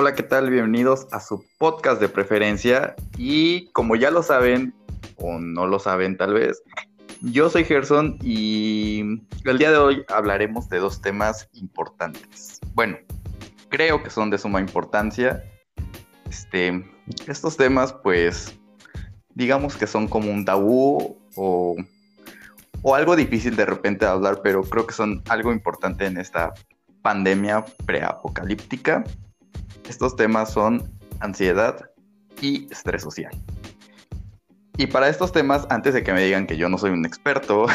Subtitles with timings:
[0.00, 0.48] Hola, ¿qué tal?
[0.48, 2.94] Bienvenidos a su podcast de preferencia.
[3.16, 4.72] Y como ya lo saben,
[5.16, 6.62] o no lo saben tal vez,
[7.20, 12.60] yo soy Gerson y el día de hoy hablaremos de dos temas importantes.
[12.74, 12.96] Bueno,
[13.70, 15.42] creo que son de suma importancia.
[16.30, 16.88] Este,
[17.26, 18.56] estos temas, pues,
[19.34, 21.74] digamos que son como un tabú o,
[22.82, 26.54] o algo difícil de repente hablar, pero creo que son algo importante en esta
[27.02, 29.02] pandemia preapocalíptica.
[29.88, 30.90] Estos temas son
[31.20, 31.90] ansiedad
[32.40, 33.32] y estrés social.
[34.76, 37.66] Y para estos temas, antes de que me digan que yo no soy un experto,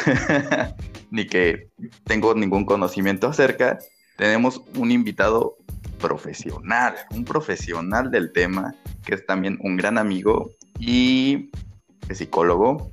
[1.12, 1.68] ni que
[2.06, 3.78] tengo ningún conocimiento acerca,
[4.16, 5.58] tenemos un invitado
[6.00, 8.74] profesional, un profesional del tema,
[9.06, 11.50] que es también un gran amigo y
[12.10, 12.90] psicólogo.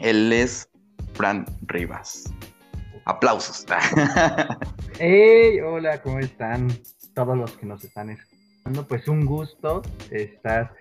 [0.00, 0.68] Él es
[1.14, 2.32] Fran Rivas.
[3.06, 3.66] Aplausos.
[4.98, 6.68] hey, hola, ¿cómo están
[7.14, 8.86] todos los que nos están escuchando?
[8.86, 10.74] Pues un gusto estar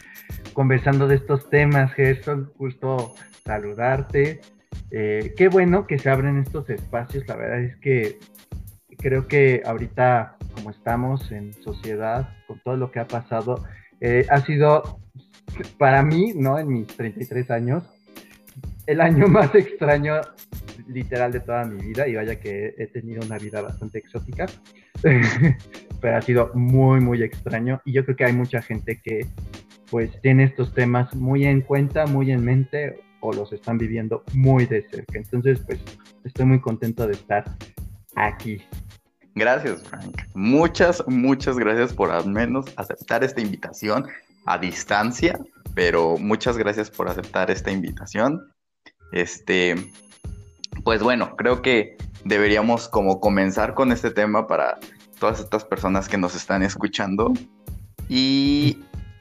[0.53, 2.52] conversando de estos temas, Gerson.
[2.58, 3.14] Justo
[3.45, 4.42] saludarte.
[4.92, 7.28] Eh, qué bueno que se abren estos espacios.
[7.28, 8.20] La verdad es que
[8.98, 13.64] creo que ahorita, como estamos en sociedad, con todo lo que ha pasado,
[14.00, 15.00] eh, ha sido
[15.78, 16.58] para mí, ¿no?
[16.58, 17.84] En mis 33 años,
[18.86, 20.22] el año más extraño
[20.88, 24.45] literal de toda mi vida y vaya que he tenido una vida bastante exótica,
[26.04, 29.26] pero ha sido muy, muy extraño y yo creo que hay mucha gente que
[29.90, 34.66] pues tiene estos temas muy en cuenta, muy en mente o los están viviendo muy
[34.66, 35.18] de cerca.
[35.18, 35.80] Entonces, pues
[36.26, 37.46] estoy muy contento de estar
[38.16, 38.62] aquí.
[39.34, 40.24] Gracias, Frank.
[40.34, 44.06] Muchas, muchas gracias por al menos aceptar esta invitación
[44.46, 45.40] a distancia,
[45.74, 48.52] pero muchas gracias por aceptar esta invitación.
[49.14, 49.76] Este,
[50.84, 54.80] pues bueno, creo que deberíamos como comenzar con este tema para
[55.23, 57.31] todas estas personas que nos están escuchando.
[58.09, 58.79] Y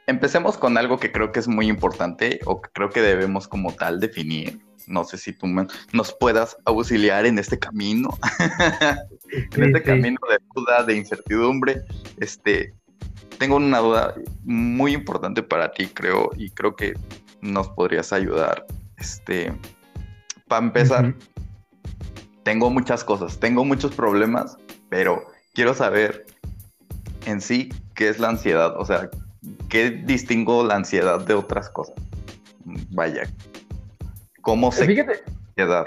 [0.09, 3.73] empecemos con algo que creo que es muy importante o que creo que debemos como
[3.73, 4.61] tal definir.
[4.89, 5.47] No sé si tú
[5.93, 8.19] nos puedas auxiliar en este camino,
[9.31, 11.83] en este camino de duda, de incertidumbre.
[12.17, 12.75] Este,
[13.39, 16.95] tengo una duda muy importante para ti, creo, y creo que
[17.43, 18.67] nos podrías ayudar.
[18.97, 19.57] Este,
[20.49, 21.15] para empezar,
[22.43, 24.57] tengo muchas cosas, tengo muchos problemas,
[24.89, 26.27] pero quiero saber
[27.27, 29.11] en sí qué es la ansiedad, o sea,
[29.69, 31.95] ¿qué distingo la ansiedad de otras cosas?
[32.91, 33.23] Vaya,
[34.41, 35.85] ¿cómo se fíjate, ansiedad?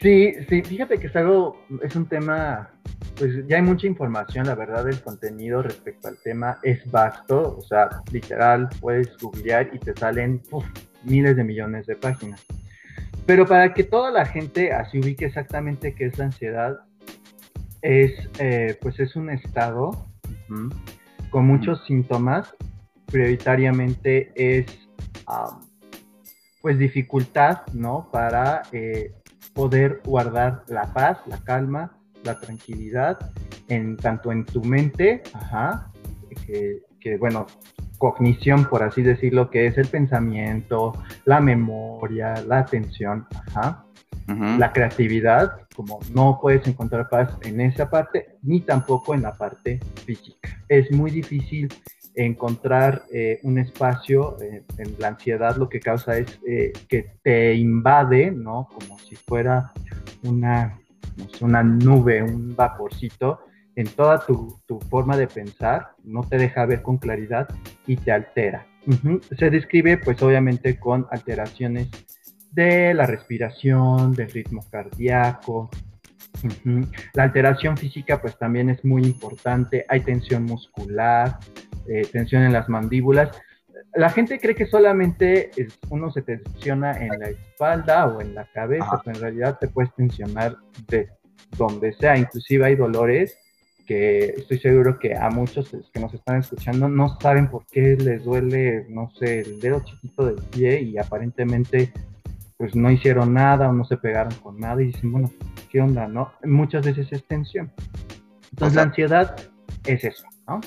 [0.00, 2.70] Sí, sí, fíjate que es algo, es un tema,
[3.16, 7.62] pues ya hay mucha información, la verdad, el contenido respecto al tema es vasto, o
[7.62, 10.42] sea, literal, puedes googlear y te salen
[11.04, 12.42] miles de millones de páginas.
[13.26, 16.80] Pero para que toda la gente así ubique exactamente qué es la ansiedad,
[17.84, 20.08] es, eh, pues es un estado
[21.30, 22.54] con muchos síntomas.
[23.06, 24.66] Prioritariamente es
[26.62, 28.08] pues dificultad, ¿no?
[28.10, 29.12] Para eh,
[29.52, 31.92] poder guardar la paz, la calma,
[32.24, 33.18] la tranquilidad,
[33.68, 35.92] en, tanto en tu mente, ajá,
[36.46, 37.46] que, bueno,
[37.98, 40.92] cognición, por así decirlo, que es el pensamiento,
[41.26, 43.84] la memoria, la atención, ajá,
[44.26, 49.80] la creatividad, como no puedes encontrar paz en esa parte, ni tampoco en la parte
[50.04, 50.48] física.
[50.68, 51.68] Es muy difícil
[52.14, 57.54] encontrar eh, un espacio eh, en la ansiedad lo que causa es eh, que te
[57.54, 58.68] invade, ¿no?
[58.72, 59.72] Como si fuera
[60.22, 60.78] una,
[61.40, 63.40] una nube, un vaporcito
[63.76, 67.48] en toda tu, forma de pensar, no te deja ver con claridad
[67.86, 68.66] y te altera.
[69.36, 71.88] Se describe pues obviamente con alteraciones
[72.54, 75.70] de la respiración, del ritmo cardíaco.
[77.14, 81.38] La alteración física pues también es muy importante, hay tensión muscular,
[81.88, 83.30] eh, tensión en las mandíbulas.
[83.94, 85.50] La gente cree que solamente
[85.88, 89.94] uno se tensiona en la espalda o en la cabeza, pero en realidad te puedes
[89.94, 90.56] tensionar
[90.88, 91.08] de
[91.56, 92.16] donde sea.
[92.16, 93.38] Inclusive hay dolores
[93.86, 98.24] que estoy seguro que a muchos que nos están escuchando no saben por qué les
[98.24, 101.92] duele, no sé, el dedo chiquito del pie y aparentemente
[102.64, 105.30] pues no hicieron nada o no se pegaron con nada y dicen, bueno,
[105.70, 106.08] ¿qué onda?
[106.08, 106.32] ¿No?
[106.44, 107.70] Muchas veces es tensión.
[108.52, 109.36] Entonces la ansiedad
[109.84, 110.62] es eso, ¿no?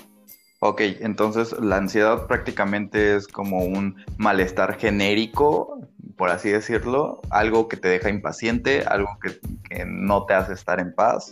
[0.60, 7.78] Ok, entonces la ansiedad prácticamente es como un malestar genérico, por así decirlo, algo que
[7.78, 11.32] te deja impaciente, algo que, no te hace estar en paz,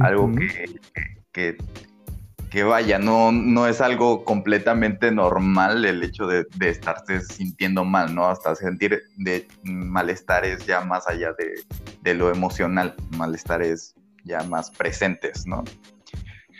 [0.00, 0.68] algo que,
[1.30, 1.56] que,
[2.62, 8.26] vaya, no, no es algo completamente normal el hecho de, de estarte sintiendo mal, ¿no?
[8.28, 11.54] Hasta sentir de malestares ya más allá de,
[12.02, 13.94] de lo emocional, malestares
[14.24, 15.64] ya más presentes, ¿no?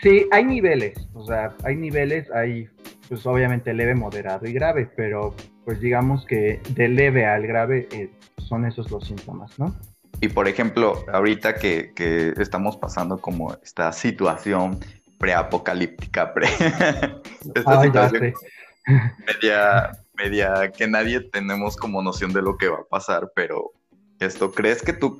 [0.02, 2.68] Sí, hay niveles, o sea, hay niveles, hay
[3.08, 5.34] pues obviamente leve, moderado y grave, pero
[5.64, 9.74] pues digamos que de leve al grave eh, son esos los síntomas, ¿no?
[10.20, 14.78] Y por ejemplo, ahorita que, que estamos pasando como esta situación
[15.18, 16.46] preapocalíptica, pre,
[17.54, 18.34] esta situación
[18.86, 23.72] media, media que nadie tenemos como noción de lo que va a pasar, pero
[24.20, 25.18] esto, ¿crees que tú,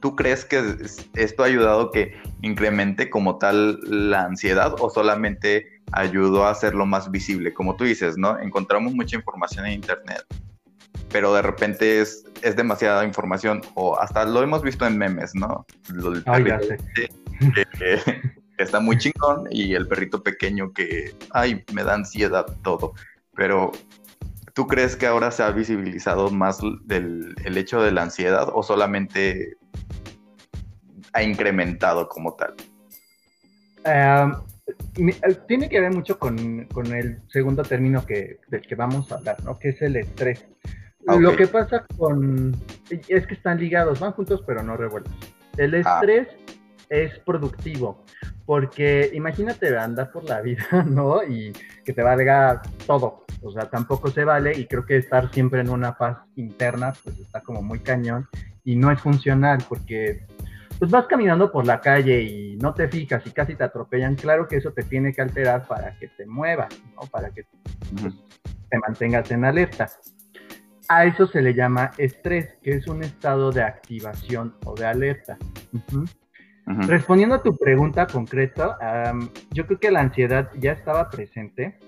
[0.00, 0.76] tú crees que
[1.14, 7.10] esto ha ayudado que incremente como tal la ansiedad o solamente ayudó a hacerlo más
[7.10, 7.54] visible?
[7.54, 8.38] Como tú dices, ¿no?
[8.38, 10.24] Encontramos mucha información en internet,
[11.10, 15.64] pero de repente es, es demasiada información o hasta lo hemos visto en memes, ¿no?
[16.26, 16.78] Ay, ya sé.
[17.54, 18.20] Que,
[18.58, 22.94] está muy chingón y el perrito pequeño que, ay, me da ansiedad todo,
[23.34, 23.72] pero
[24.56, 28.62] ¿Tú crees que ahora se ha visibilizado más del, el hecho de la ansiedad o
[28.62, 29.58] solamente
[31.12, 32.54] ha incrementado como tal?
[33.84, 34.32] Em,
[35.08, 39.36] eh, tiene que ver mucho con, el segundo término que, del que vamos a hablar,
[39.44, 39.58] ¿no?
[39.58, 40.46] Que es el estrés.
[41.06, 42.56] Ah, Lo que pasa con...
[42.88, 45.12] es que están ligados, van juntos pero no revueltos.
[45.58, 46.00] El ah.
[46.88, 48.04] Es productivo,
[48.44, 51.22] porque imagínate andar por la vida, ¿no?
[51.22, 51.52] Y
[51.84, 55.70] que te valga todo, o sea, tampoco se vale y creo que estar siempre en
[55.70, 58.28] una paz interna, pues está como muy cañón
[58.64, 60.26] y no es funcional porque
[60.78, 64.46] pues vas caminando por la calle y no te fijas y casi te atropellan, claro
[64.46, 67.08] que eso te tiene que alterar para que te muevas, ¿no?
[67.10, 67.46] Para que
[68.00, 68.14] pues,
[68.68, 69.88] te mantengas en alerta.
[70.88, 75.38] A eso se le llama estrés, que es un estado de activación o de alerta.
[76.66, 79.12] Respondiendo a tu pregunta concreta,
[79.52, 81.78] yo creo que la ansiedad ya estaba presente.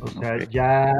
[0.00, 0.92] O sea, ya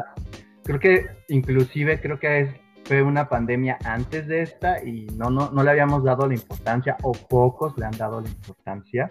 [0.64, 5.62] creo que inclusive creo que fue una pandemia antes de esta y no, no, no
[5.62, 9.10] le habíamos dado la importancia o pocos le han dado la importancia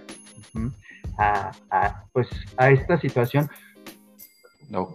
[1.17, 2.27] a, pues,
[2.57, 3.49] a esta situación.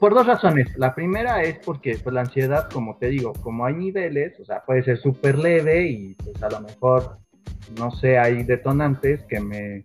[0.01, 0.69] Por dos razones.
[0.77, 4.63] La primera es porque pues, la ansiedad, como te digo, como hay niveles, o sea,
[4.63, 7.19] puede ser súper leve y pues a lo mejor,
[7.79, 9.85] no sé, hay detonantes que me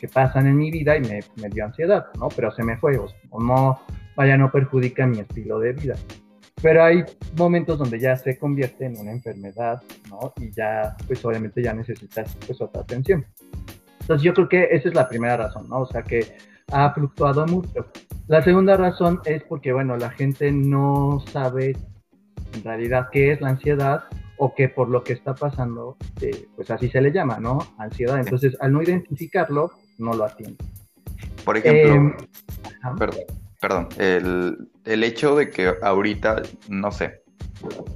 [0.00, 2.28] que pasan en mi vida y me, me dio ansiedad, ¿no?
[2.34, 3.80] Pero se me fue, o no,
[4.16, 5.94] vaya, no perjudica mi estilo de vida.
[6.62, 7.04] Pero hay
[7.36, 10.32] momentos donde ya se convierte en una enfermedad, ¿no?
[10.38, 13.26] Y ya, pues obviamente ya necesitas pues otra atención.
[14.00, 15.80] Entonces yo creo que esa es la primera razón, ¿no?
[15.80, 16.26] O sea que
[16.72, 17.86] ha fluctuado mucho.
[18.26, 21.76] La segunda razón es porque, bueno, la gente no sabe
[22.54, 24.04] en realidad qué es la ansiedad
[24.42, 27.58] o que por lo que está pasando, eh, pues así se le llama, ¿no?
[27.76, 28.18] Ansiedad.
[28.18, 30.56] Entonces, al no identificarlo, no lo atiende.
[31.44, 32.16] Por ejemplo, em,
[32.98, 33.20] perdón,
[33.60, 36.40] perdón, el, el hecho de que ahorita,
[36.70, 37.22] no sé,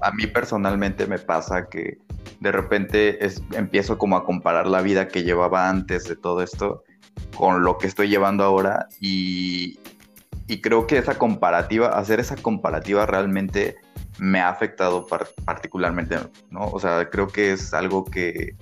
[0.03, 1.97] a mí personalmente me pasa que
[2.41, 6.85] de repente es, empiezo como a comparar la vida que llevaba antes de todo esto
[7.39, 9.79] con lo que estoy llevando ahora y,
[10.47, 13.77] y creo que esa comparativa, hacer esa comparativa realmente
[14.19, 15.07] me ha afectado
[15.45, 16.17] particularmente,
[16.51, 16.67] ¿no?
[16.67, 18.57] O sea, creo que es algo que,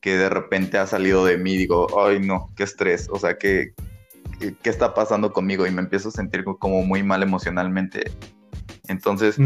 [0.00, 3.74] que de repente ha salido de mí, digo, ay no, qué estrés, o sea, que,
[4.40, 8.10] qué está pasando conmigo y me empiezo a sentir como muy mal emocionalmente.
[8.88, 9.36] Entonces,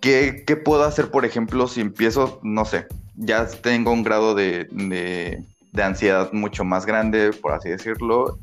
[0.00, 2.86] ¿qué, puedo hacer, por ejemplo, si empiezo, no sé,
[3.16, 8.38] ya tengo un grado de, de, ansiedad mucho más grande, por así decirlo?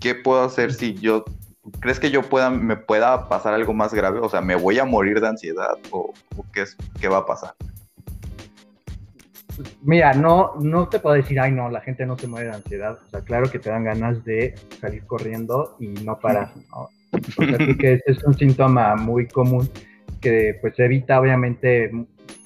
[0.00, 1.24] ¿Qué puedo hacer si yo
[1.80, 4.20] ¿Crees que yo pueda, me pueda pasar algo más grave?
[4.20, 5.76] O sea, ¿me voy a morir de ansiedad?
[5.90, 6.12] ¿O,
[6.52, 7.54] qué, es, qué va a pasar?
[9.82, 12.98] Mira, no, no te puedo decir, ay, no, la gente no se muere de ansiedad.
[13.06, 16.88] O sea, claro que te dan ganas de salir corriendo y no parar, ¿no?
[17.12, 19.70] O sea, que es un síntoma muy común
[20.20, 21.90] que pues evita obviamente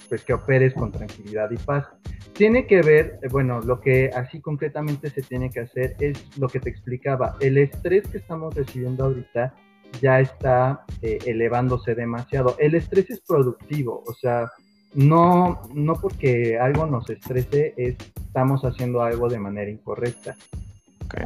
[0.08, 1.86] pues que operes con tranquilidad y paz.
[2.32, 6.48] Tiene que ver, eh, bueno, lo que así concretamente se tiene que hacer es lo
[6.48, 7.36] que te explicaba.
[7.40, 9.54] El estrés que estamos recibiendo ahorita
[10.00, 12.56] ya está eh, elevándose demasiado.
[12.58, 14.50] El estrés es productivo, o sea,
[14.94, 20.36] no, no porque algo nos estrese estamos haciendo algo de manera incorrecta.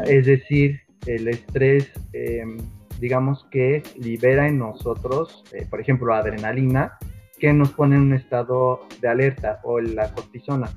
[0.07, 2.59] Es decir, el estrés, em,
[3.01, 6.99] digamos que libera en nosotros, eh, por ejemplo, adrenalina,
[7.43, 10.71] que nos pone en un estado de alerta, o la cortisona.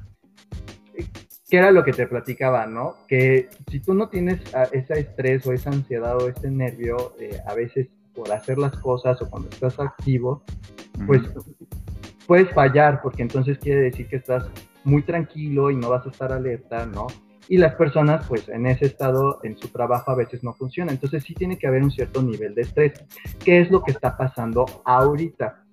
[1.48, 2.96] ¿Qué era lo que te platicaba, no?
[3.08, 4.42] Que si tú no tienes
[4.72, 9.22] ese estrés o esa ansiedad o ese nervio, eh, a veces por hacer las cosas
[9.22, 10.42] o cuando estás activo,
[11.06, 11.22] pues
[12.26, 14.50] puedes fallar, porque entonces quiere decir que estás
[14.84, 17.06] muy tranquilo y no vas a estar alerta, ¿no?
[17.48, 20.92] Y las personas, pues en ese estado, en su trabajo a veces no funciona.
[20.92, 22.94] Entonces sí tiene que haber un cierto nivel de estrés.
[23.44, 25.65] ¿Qué es lo que está pasando ahorita?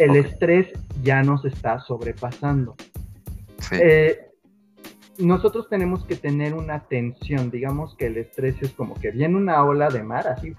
[0.00, 0.68] El estrés
[1.02, 2.74] ya nos está sobrepasando.
[3.72, 4.30] Eh,
[5.18, 9.62] nosotros tenemos que tener una tensión, digamos que el estrés es como que viene una
[9.62, 10.54] ola de mar así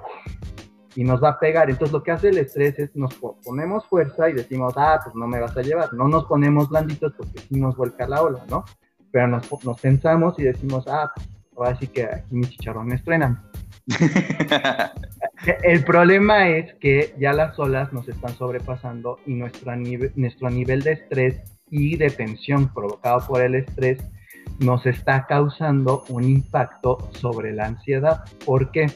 [0.96, 1.72] y nos va a pegar.
[1.72, 5.26] Entonces lo que hace el estrés es nos ponemos fuerza y decimos, ah, pues no
[5.26, 5.92] me vas a llevar.
[5.94, 8.64] No nos ponemos blanditos porque sí nos vuelca la ola, ¿no?
[9.12, 13.44] Pero nos, nos tensamos y decimos, ah, pues ahora sí que aquí mis chicharrones estrena
[15.64, 19.74] el problema es que ya las olas nos están sobrepasando y nuestro,
[20.16, 24.00] nuestro nivel de estrés y de tensión provocado por el estrés
[24.60, 28.24] nos está causando un impacto sobre la ansiedad.
[28.46, 28.88] ¿Por qué?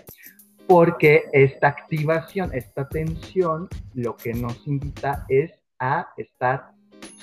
[0.68, 6.72] Porque esta activación, esta tensión, lo que nos invita es a estar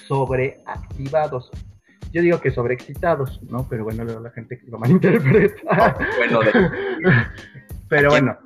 [0.09, 1.50] sobreactivados.
[2.12, 3.67] Yo digo que sobreexcitados, ¿no?
[3.69, 5.97] Pero bueno, la gente lo malinterpreta.
[6.19, 6.41] bueno,
[7.92, 8.38] pero bueno.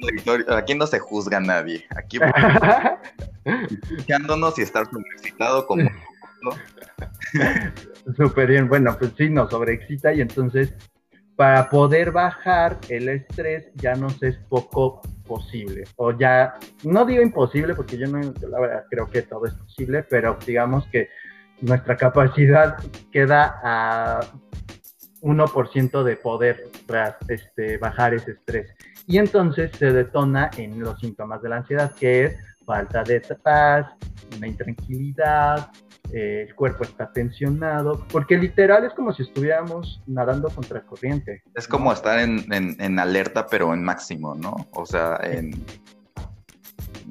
[0.51, 1.87] aquí no se juzga a nadie.
[1.97, 2.19] Aquí
[3.45, 3.45] escuchándonos
[4.59, 5.87] y estar sobreexcitado como
[8.17, 10.75] Súper bien, bueno, pues sí, nos sobreexcita y entonces
[11.37, 15.85] para poder bajar el estrés ya nos es poco posible.
[15.95, 20.03] O ya, no digo imposible porque yo no, la verdad creo que todo es posible,
[20.03, 21.09] pero digamos que
[21.61, 22.79] nuestra capacidad
[23.13, 24.21] queda a
[25.23, 26.69] 1% de poder
[27.29, 28.71] este, bajar ese estrés.
[29.07, 33.87] Y entonces se detona en los síntomas de la ansiedad, que es falta de paz,
[34.37, 35.71] una intranquilidad,
[36.13, 41.43] eh, el cuerpo está tensionado, porque literal es como si estuviéramos nadando contra corriente.
[41.55, 44.55] Es como estar en, alerta, pero en máximo, ¿no?
[44.73, 45.53] O sea, en,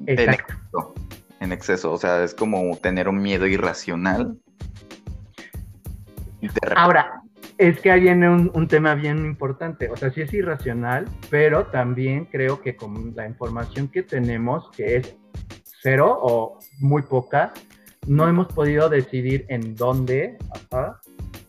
[0.06, 0.94] en exceso,
[1.40, 1.92] en exceso.
[1.92, 4.38] O sea, es como tener un miedo irracional.
[6.76, 7.22] Ahora,
[7.58, 9.88] es que ahí viene un, tema bien importante.
[9.90, 14.96] O sea, sí es irracional, pero también creo que con la información que tenemos, que
[14.96, 15.16] es
[15.82, 17.52] cero o muy poca,
[18.06, 20.36] no hemos podido decidir en dónde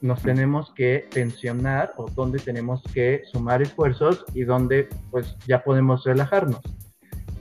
[0.02, 6.04] nos tenemos que tensionar o dónde tenemos que sumar esfuerzos y dónde pues ya podemos
[6.04, 6.62] relajarnos.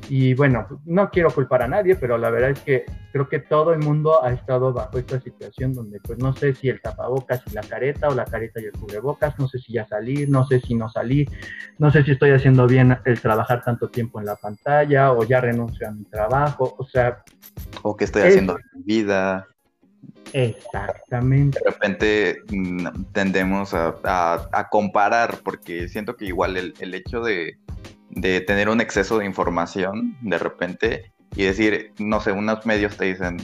[0.09, 3.73] Y bueno, no quiero culpar a nadie, pero la verdad es que creo que todo
[3.73, 7.55] el mundo ha estado bajo esta situación donde pues no sé si el tapabocas y
[7.55, 10.61] la careta o la careta y el cubrebocas, no sé si ya salir, no sé
[10.61, 11.29] si no salir,
[11.79, 15.41] no sé si estoy haciendo bien el trabajar tanto tiempo en la pantalla o ya
[15.41, 17.23] renuncio a mi trabajo, o sea...
[17.83, 19.47] O que estoy haciendo en mi vida.
[20.33, 21.59] Exactamente.
[21.65, 27.59] De repente mm, tendemos a, comparar porque siento que igual el hecho de
[28.17, 33.05] de tener un exceso de información de repente y decir, no sé, unos medios te
[33.05, 33.37] dicen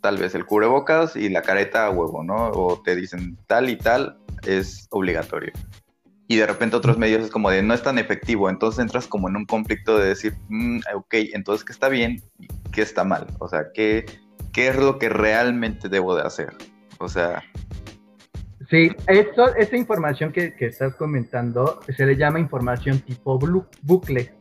[0.00, 2.50] tal vez el cubrebocas y la careta a huevo, ¿no?
[2.50, 5.52] O te dicen tal y tal es obligatorio.
[6.28, 9.28] Y de repente otros medios es como de no es tan efectivo, entonces entras como
[9.28, 13.26] en un conflicto de decir, mm, ok, entonces qué está bien y qué está mal,
[13.38, 14.06] o sea, ¿qué,
[14.56, 16.56] qué es lo que realmente debo de hacer.
[16.98, 17.44] O sea,
[18.70, 23.38] Sí, esto, esa información que, estás comentando se le llama información tipo
[23.82, 24.34] bucle,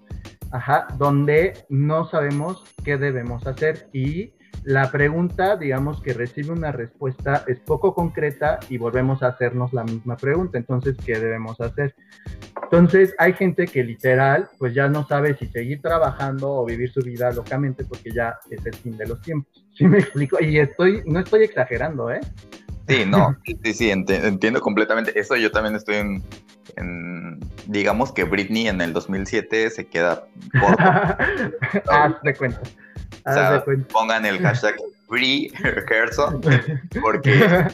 [0.51, 7.43] ajá, donde no sabemos qué debemos hacer y la pregunta, digamos que recibe una respuesta,
[7.45, 10.57] es poco concreta y volvemos a hacernos la misma pregunta.
[10.57, 11.93] Entonces, ¿qué debemos hacer?
[12.63, 17.01] Entonces, hay gente que literal, pues ya no sabe si seguir trabajando o vivir su
[17.01, 19.67] vida locamente porque ya es el fin de los tiempos.
[19.75, 20.37] ¿Sí me explico?
[20.41, 22.21] Y estoy, no estoy exagerando, ¿eh?
[22.87, 25.17] Sí, no, sí, sí, entiendo completamente.
[25.19, 30.27] Eso yo también estoy en, digamos que Britney en el 2007 se queda
[30.59, 30.83] corto.
[31.91, 32.61] Haz de cuenta.
[33.91, 34.75] Pongan el hashtag
[35.07, 35.51] Free
[37.01, 37.67] porque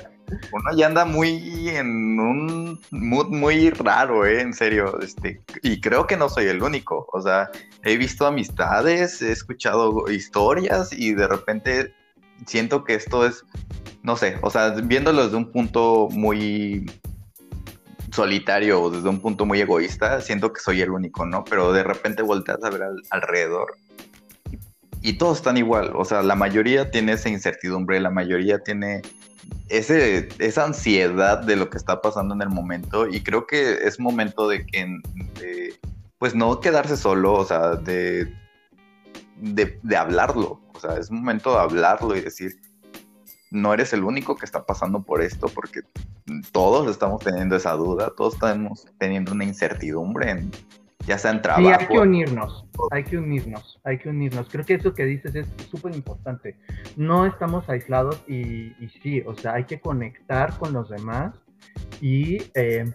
[0.51, 4.41] uno ya anda muy en un mood muy raro, ¿eh?
[4.41, 7.50] En serio, este, y creo que no soy el único, o sea,
[7.84, 11.94] he visto amistades, he escuchado historias y de repente
[12.45, 13.43] siento que esto es
[14.03, 16.89] no sé, o sea, viéndolo desde un punto muy
[18.12, 21.43] solitario o desde un punto muy egoísta, siento que soy el único, ¿no?
[21.43, 23.75] Pero de repente volteas a ver alrededor
[25.01, 29.01] y, todos están igual, o sea, la mayoría tiene esa incertidumbre, la mayoría tiene
[29.69, 34.00] ese, esa ansiedad de lo que está pasando en el momento y creo que es
[34.00, 35.00] momento de que,
[36.19, 38.31] pues no quedarse solo, o sea, de,
[39.38, 42.59] de, de hablarlo, sea, es momento de hablarlo y decir,
[43.51, 45.81] no eres el único que está pasando por esto, porque
[46.51, 50.51] todos estamos teniendo esa duda, todos estamos teniendo una incertidumbre en,
[51.05, 51.67] ya sea en trabajo.
[51.67, 54.47] Sí, hay que unirnos, hay que unirnos, hay que unirnos.
[54.50, 56.55] Creo que eso que dices es súper importante.
[56.95, 58.71] No estamos aislados y,
[59.01, 61.35] sí, o sea, hay que conectar con los demás
[62.00, 62.91] y eh,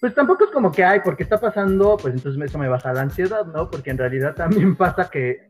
[0.00, 3.02] pues tampoco es como que hay, porque está pasando, pues entonces eso me baja la
[3.02, 3.70] ansiedad, ¿no?
[3.70, 5.49] Porque en realidad también pasa que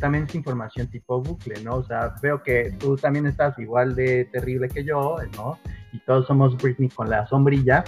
[0.00, 1.76] también es información tipo bucle, ¿no?
[1.76, 5.58] O sea, veo que tú también estás igual de terrible que yo, ¿no?
[5.94, 7.84] y todos somos Britney con la sombrilla,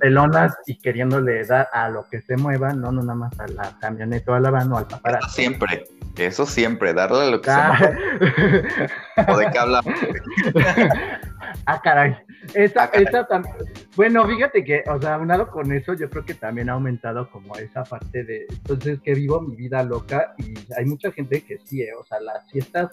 [0.00, 3.78] pelonas y queriéndole dar a lo que se mueva, no, no nada más a la
[3.80, 5.28] camioneta o a la van o al paparazzo.
[5.28, 5.84] siempre,
[6.16, 7.78] eso siempre, darle a lo que se ah.
[7.78, 9.32] mueva.
[9.32, 9.94] ¿O de qué hablamos?
[11.66, 12.16] ah, caray.
[12.54, 13.54] Esa, ah, esa también.
[13.96, 17.56] Bueno, fíjate que, o sea, unado con eso, yo creo que también ha aumentado como
[17.56, 18.46] esa parte de.
[18.48, 22.20] Entonces, que vivo mi vida loca y hay mucha gente que sí, eh, o sea,
[22.20, 22.90] las fiestas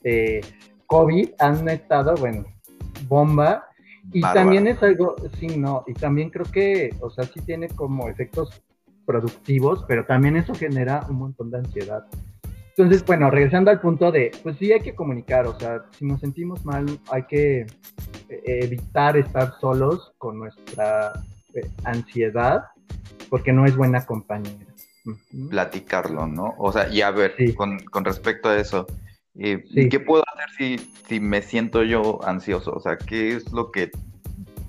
[0.00, 0.44] de
[0.86, 2.44] COVID han estado, bueno,
[3.08, 3.66] bomba
[4.10, 8.08] y también es algo, sí, no, y también creo que, o sea, sí tiene como
[8.08, 8.62] efectos
[9.06, 12.04] productivos, pero también eso genera un montón de ansiedad.
[12.76, 16.20] Entonces, bueno, regresando al punto de, pues sí hay que comunicar, o sea, si nos
[16.20, 21.12] sentimos mal, hay que eh, evitar estar solos con nuestra
[21.54, 22.64] eh, ansiedad,
[23.28, 24.66] porque no es buena compañera.
[25.50, 26.54] Platicarlo, ¿no?
[26.58, 28.86] O sea, y a ver, con, con respecto a eso,
[29.34, 32.72] eh, ¿Qué puedo hacer si, si me siento yo ansioso?
[32.72, 33.90] O sea, ¿qué es lo que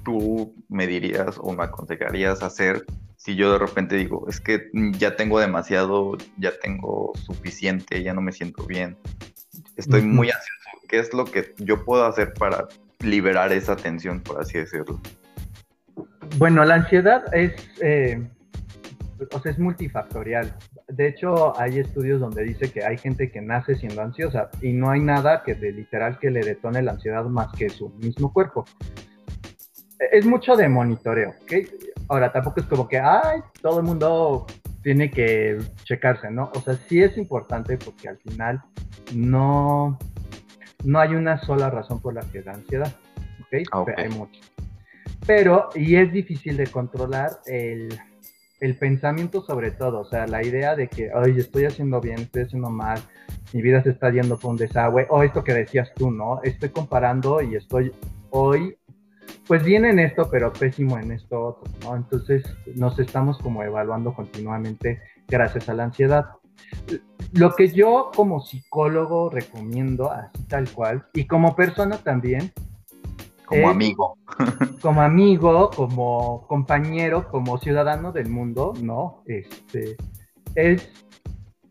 [0.03, 2.85] tú me dirías o me aconsejarías hacer
[3.23, 8.21] si yo de repente digo, es que ya tengo demasiado, ya tengo suficiente, ya no
[8.21, 8.97] me siento bien,
[9.77, 10.87] estoy muy ansioso?
[10.89, 12.67] ¿Qué es lo que yo puedo hacer para
[12.99, 14.99] liberar esa tensión, por así decirlo?
[16.37, 18.21] Bueno, la ansiedad es, eh,
[19.31, 20.55] o sea, es multifactorial
[20.95, 24.91] de hecho, hay estudios donde dice que hay gente que nace siendo ansiosa y no
[24.91, 28.65] hay nada que de literal que le detone la ansiedad más que su mismo cuerpo.
[30.11, 31.53] Es mucho de monitoreo, ¿ok?
[32.07, 34.45] Ahora, tampoco es como que, ay, todo el mundo
[34.81, 36.51] tiene que checarse, ¿no?
[36.55, 38.61] O sea, sí es importante porque al final
[39.13, 39.97] no,
[40.83, 42.93] no hay una sola razón por la que da ansiedad,
[43.41, 43.81] ¿ok?
[43.81, 43.95] okay.
[43.97, 44.39] Hay mucho.
[45.25, 47.97] Pero, y es difícil de controlar el
[48.63, 52.43] el pensamiento sobre todo, o sea, la idea de que, oye, estoy haciendo bien, estoy
[52.43, 52.97] haciendo mal,
[53.51, 56.41] mi vida se está yendo por un desagüe, o esto que decías tú, ¿no?
[56.43, 57.91] Estoy comparando y estoy
[58.29, 58.77] hoy,
[59.47, 61.95] pues bien en esto, pero pésimo en esto otro, ¿no?
[61.95, 62.43] Entonces
[62.75, 66.25] nos estamos como evaluando continuamente gracias a la ansiedad.
[67.33, 72.53] Lo que yo como psicólogo recomiendo, así tal cual, y como persona también,
[73.45, 74.17] como amigo.
[74.81, 79.23] como amigo, como compañero, como ciudadano del mundo, ¿no?
[79.25, 79.97] Este,
[80.55, 80.89] es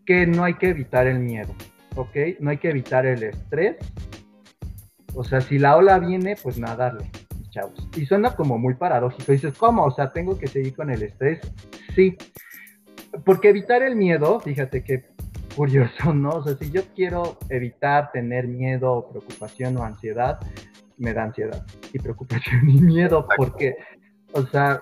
[0.04, 1.54] que no hay que evitar el miedo,
[1.96, 2.16] ¿ok?
[2.40, 3.76] No hay que evitar el estrés.
[5.14, 7.10] O sea, si la ola viene, pues nadarle,
[7.52, 7.88] chavos.
[7.96, 9.30] Y suena como muy paradójico.
[9.30, 9.84] Dices, ¿cómo?
[9.84, 11.40] O sea, tengo que seguir con el estrés.
[11.94, 12.16] Sí.
[13.24, 15.04] Porque evitar el miedo, fíjate que
[15.54, 16.30] curioso, ¿no?
[16.30, 20.40] O sea, si yo quiero evitar tener miedo, preocupación o ansiedad,
[20.96, 23.76] me da ansiedad y preocupación y miedo porque,
[24.32, 24.80] o sea,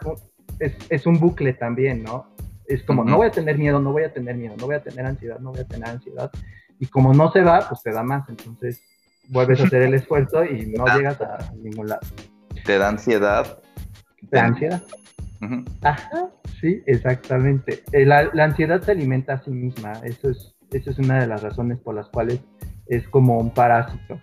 [0.58, 2.26] es, un bucle también, ¿no?
[2.66, 4.82] Es como, no voy a tener miedo, no voy a tener miedo, no voy a
[4.82, 6.30] tener ansiedad, no voy a tener ansiedad.
[6.78, 8.28] Y como no se va, pues te da más.
[8.28, 8.80] Entonces
[9.28, 12.06] vuelves a hacer el esfuerzo y no llegas a ningún lado.
[12.64, 13.62] ¿Te da ansiedad?
[14.30, 14.82] ¿Te da ansiedad?
[15.82, 17.82] Ajá, sí, exactamente.
[17.92, 19.92] Eh, la, la, ansiedad se alimenta a sí misma.
[20.04, 22.40] Eso es, eso es una de las razones por las cuales
[22.86, 24.20] es como un parásito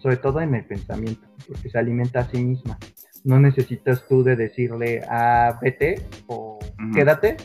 [0.00, 2.78] sobre todo en el pensamiento, porque se alimenta a sí misma.
[3.24, 6.58] No necesitas tú de decirle a ah, vete o
[6.94, 7.36] quédate,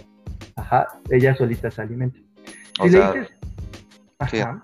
[0.56, 2.19] ajá, ella solita se alimenta.
[2.82, 3.34] Si le dices,
[4.19, 4.63] ajá,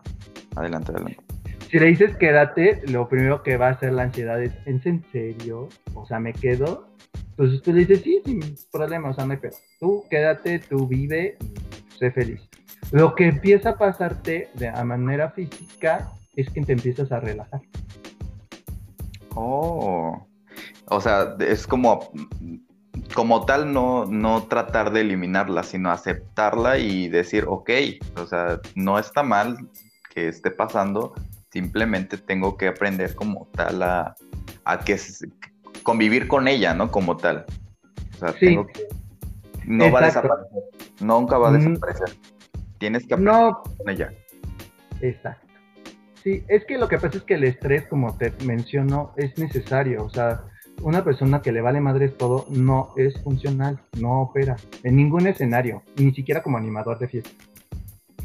[0.55, 1.28] adelante, adelante.
[1.69, 5.03] Si le dices quédate, lo primero que va a hacer la ansiedad es, ¿es en
[5.11, 5.69] serio?
[5.93, 6.87] O sea, ¿me quedo?
[7.29, 9.39] Entonces tú le dices, sí, sin problema, o sea, no hay
[9.79, 11.37] Tú quédate, tú vive
[11.99, 12.41] sé feliz.
[12.91, 17.61] Lo que empieza a pasarte de a manera física es que te empiezas a relajar.
[19.35, 20.27] Oh,
[20.87, 22.11] o sea, es como,
[23.13, 27.69] como tal no, no tratar de eliminarla, sino aceptarla y decir, ok,
[28.17, 29.69] o sea, no está mal
[30.13, 31.13] que esté pasando,
[31.51, 34.15] simplemente tengo que aprender como tal a,
[34.65, 34.97] a que
[35.83, 36.91] convivir con ella, ¿no?
[36.91, 37.45] Como tal.
[38.15, 38.87] O sea, tengo que,
[39.65, 40.63] no va a desaparecer,
[40.99, 41.57] nunca va a mm.
[41.57, 42.09] desaparecer.
[42.77, 43.63] Tienes que aprender no.
[43.77, 44.13] con ella.
[45.01, 45.47] Exacto.
[46.23, 50.03] Sí, es que lo que pasa es que el estrés, como te menciono, es necesario.
[50.03, 50.43] O sea,
[50.81, 55.83] una persona que le vale madre todo no es funcional, no opera en ningún escenario,
[55.97, 57.29] ni siquiera como animador de fiesta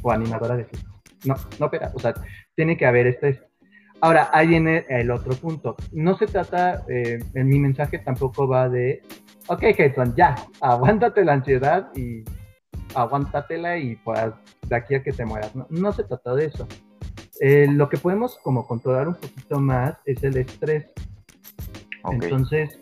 [0.03, 0.91] o animadora de fiesta.
[1.25, 1.93] No, no opera.
[1.95, 2.15] O sea,
[2.55, 3.41] tiene que haber estrés.
[4.01, 5.77] Ahora, ahí viene el otro punto.
[5.93, 9.03] No se trata, eh, en mi mensaje tampoco va de,
[9.49, 12.25] ok, Jason, ya, aguántate la ansiedad y
[12.95, 14.21] aguántatela y pues
[14.69, 15.55] de aquí a que te mueras.
[15.55, 16.69] No, no se trata de eso.
[17.41, 20.87] Eh, lo que podemos como controlar un poquito más es el estrés.
[22.11, 22.79] Entonces,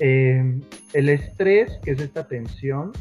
[0.00, 0.60] eh,
[0.92, 2.92] el estrés, que es esta tensión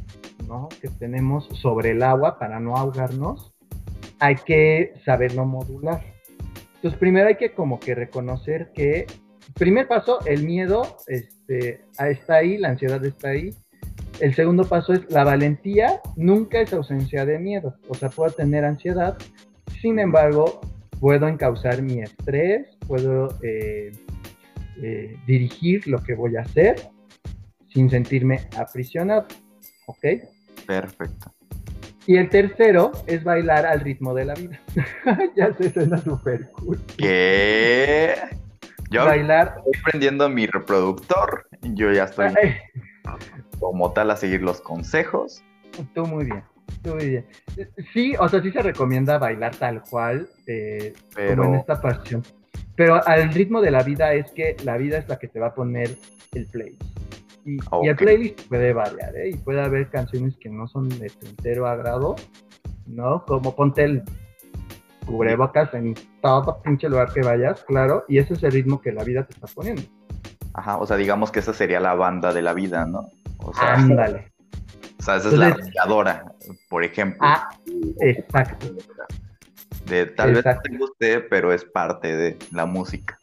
[0.47, 0.67] ¿no?
[0.81, 3.53] que tenemos sobre el agua para no ahogarnos,
[4.19, 6.03] hay que saberlo modular.
[6.75, 9.07] Entonces, primero hay que como que reconocer que
[9.53, 13.53] primer paso, el miedo este, está ahí, la ansiedad está ahí.
[14.19, 17.75] El segundo paso es la valentía, nunca es ausencia de miedo.
[17.87, 19.17] O sea, puedo tener ansiedad,
[19.81, 20.61] sin embargo,
[20.99, 23.91] puedo encauzar mi estrés, puedo eh,
[24.81, 26.75] eh, dirigir lo que voy a hacer
[27.67, 29.27] sin sentirme aprisionado.
[29.85, 30.05] ¿Ok?
[30.65, 31.36] Perfecto.
[32.07, 34.61] Y el tercero es bailar al ritmo de la vida.
[35.35, 36.79] ya se suena súper cool.
[36.97, 38.15] ¿Qué?
[38.89, 39.55] Yo bailar.
[39.57, 41.45] estoy prendiendo mi reproductor.
[41.61, 42.33] Yo ya estoy
[43.59, 45.43] como tal a seguir los consejos.
[45.93, 46.43] Tú muy bien.
[46.81, 47.25] Tú muy bien.
[47.91, 51.43] Sí, o sea, sí se recomienda bailar tal cual, eh, Pero...
[51.43, 52.23] como en esta pasión.
[52.77, 55.47] Pero al ritmo de la vida es que la vida es la que te va
[55.47, 55.97] a poner
[56.33, 56.77] el play.
[57.47, 59.29] Y, el playlist puede variar, ¿eh?
[59.29, 62.17] Y puede haber canciones que no son de tu entero agrado,
[62.85, 63.23] ¿no?
[63.25, 64.03] Como ponte el
[65.05, 69.05] cubrebocas en todo pinche lugar que vayas, claro, y ese es el ritmo que la
[69.05, 69.81] vida te está poniendo.
[70.53, 73.07] Ajá, o sea, digamos que esa sería la banda de la vida, ¿no?
[73.37, 74.33] O sea, Ándale.
[74.99, 76.33] O sea, esa es la arrolladora,
[76.67, 77.19] por ejemplo.
[77.21, 77.47] Ah,
[78.01, 78.67] exacto.
[79.85, 83.17] De, tal vez no te guste, pero es parte de la música.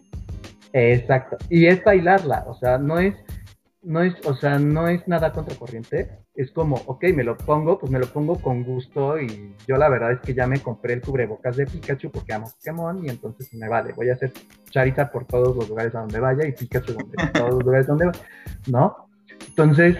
[0.72, 1.36] Exacto.
[1.50, 3.14] Y es bailarla, o sea, no es
[3.84, 6.18] no es, o sea, no es nada contracorriente.
[6.34, 9.88] Es como, ok, me lo pongo, pues me lo pongo con gusto y yo la
[9.88, 13.52] verdad es que ya me compré el cubrebocas de Pikachu porque amo Pokémon y entonces
[13.54, 14.32] me vale, voy a hacer
[14.70, 18.06] Charizard por todos los lugares a donde vaya y Pikachu donde, todos los lugares donde
[18.06, 18.20] vaya,
[18.66, 19.08] ¿no?
[19.48, 19.96] Entonces,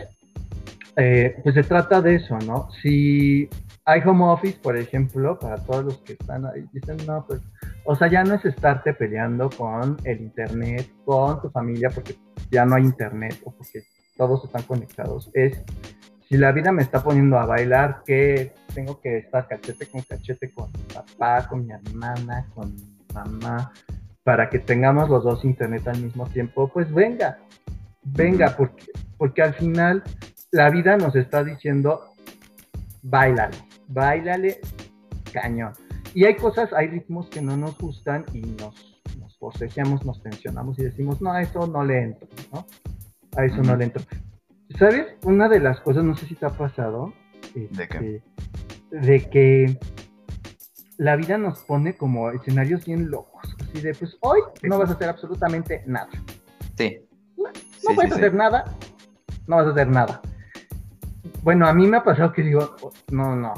[0.97, 2.69] eh, pues se trata de eso, ¿no?
[2.83, 3.49] Si
[3.85, 7.41] hay home office, por ejemplo, para todos los que están ahí, dicen, no, pues,
[7.85, 12.17] o sea, ya no es estarte peleando con el internet, con tu familia, porque
[12.51, 13.85] ya no hay internet o porque
[14.17, 15.31] todos están conectados.
[15.35, 15.63] Es
[16.29, 20.53] si la vida me está poniendo a bailar, que tengo que estar cachete con cachete
[20.53, 23.73] con mi papá, con mi hermana, con mi mamá,
[24.23, 27.39] para que tengamos los dos internet al mismo tiempo, pues venga,
[28.03, 28.87] venga, porque,
[29.19, 30.03] porque al final
[30.51, 32.15] la vida nos está diciendo,
[33.03, 33.57] bailale,
[33.89, 34.61] bailale
[35.33, 35.73] cañón.
[36.15, 38.94] Y hay cosas, hay ritmos que no nos gustan y nos
[39.39, 42.67] forcejeamos, nos tensionamos y decimos, no, a eso no le entro, ¿no?
[43.37, 44.03] A eso no le entro.
[44.79, 45.07] ¿Sabes?
[45.23, 47.13] Una de las cosas, no sé si te ha pasado,
[47.55, 47.97] ¿De, qué?
[47.97, 48.23] Este,
[48.91, 49.79] de que
[50.97, 54.95] la vida nos pone como escenarios bien locos, así de, pues hoy no vas a
[54.95, 56.11] hacer absolutamente nada.
[56.77, 57.01] Sí.
[57.37, 57.45] No,
[57.89, 58.65] no puedes hacer nada,
[59.47, 60.21] no vas a hacer nada.
[61.43, 62.77] Bueno, a mí me ha pasado que digo,
[63.11, 63.53] no, no,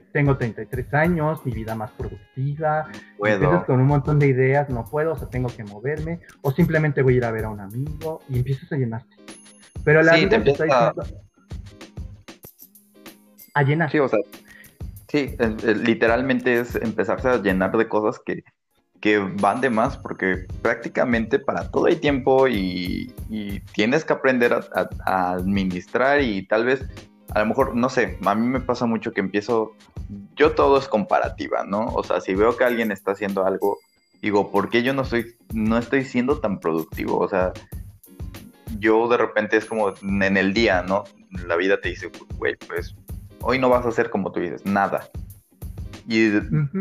[0.00, 3.64] tengo 33 años, mi vida más productiva, puedo.
[3.66, 7.14] con un montón de ideas, no puedo, o sea, tengo que moverme, o simplemente voy
[7.14, 9.16] a ir a ver a un amigo y empiezas a llenarte.
[9.84, 11.04] Pero la vida te, está diciendo
[13.54, 13.90] a llenar.
[13.90, 14.18] Sí, o sea,
[15.08, 15.36] sí,
[15.84, 18.44] literalmente es empezarse a llenar de cosas que,
[19.00, 23.12] que van de más, porque prácticamente para todo hay tiempo y,
[23.74, 24.54] tienes que aprender
[25.04, 26.86] a administrar y tal vez
[27.34, 29.74] a lo mejor, no sé, a mí me pasa mucho que empiezo,
[30.36, 31.86] yo todo es comparativa, ¿no?
[31.86, 33.78] O sea, si veo que alguien está haciendo algo,
[34.20, 37.18] digo, ¿por qué yo no estoy, no estoy siendo tan productivo?
[37.18, 37.52] O sea,
[38.78, 41.04] yo de repente es como en el día, ¿no?
[41.46, 42.94] La vida te dice, güey, pues
[43.40, 45.08] hoy no vas a hacer como tú dices, nada.
[46.08, 46.32] Y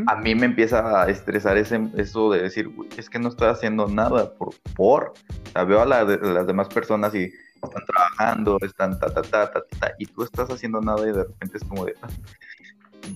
[0.07, 3.49] a mí me empieza a estresar ese, eso de decir, güey, es que no estoy
[3.49, 5.13] haciendo nada por, por.
[5.45, 7.31] O sea, veo a, a las demás personas y
[7.69, 11.23] están trabajando, están ta, ta, ta, ta, ta, y tú estás haciendo nada y de
[11.23, 12.07] repente es como de, ah,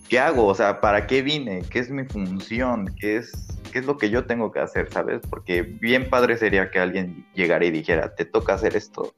[0.10, 0.46] ¿qué hago?
[0.48, 1.64] O sea, ¿para qué vine?
[1.70, 2.94] ¿Qué es mi función?
[3.00, 3.32] ¿Qué es,
[3.72, 5.22] qué es lo que yo tengo que hacer, sabes?
[5.30, 9.14] Porque bien padre sería que alguien llegara y dijera, te toca hacer esto,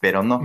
[0.00, 0.42] pero no.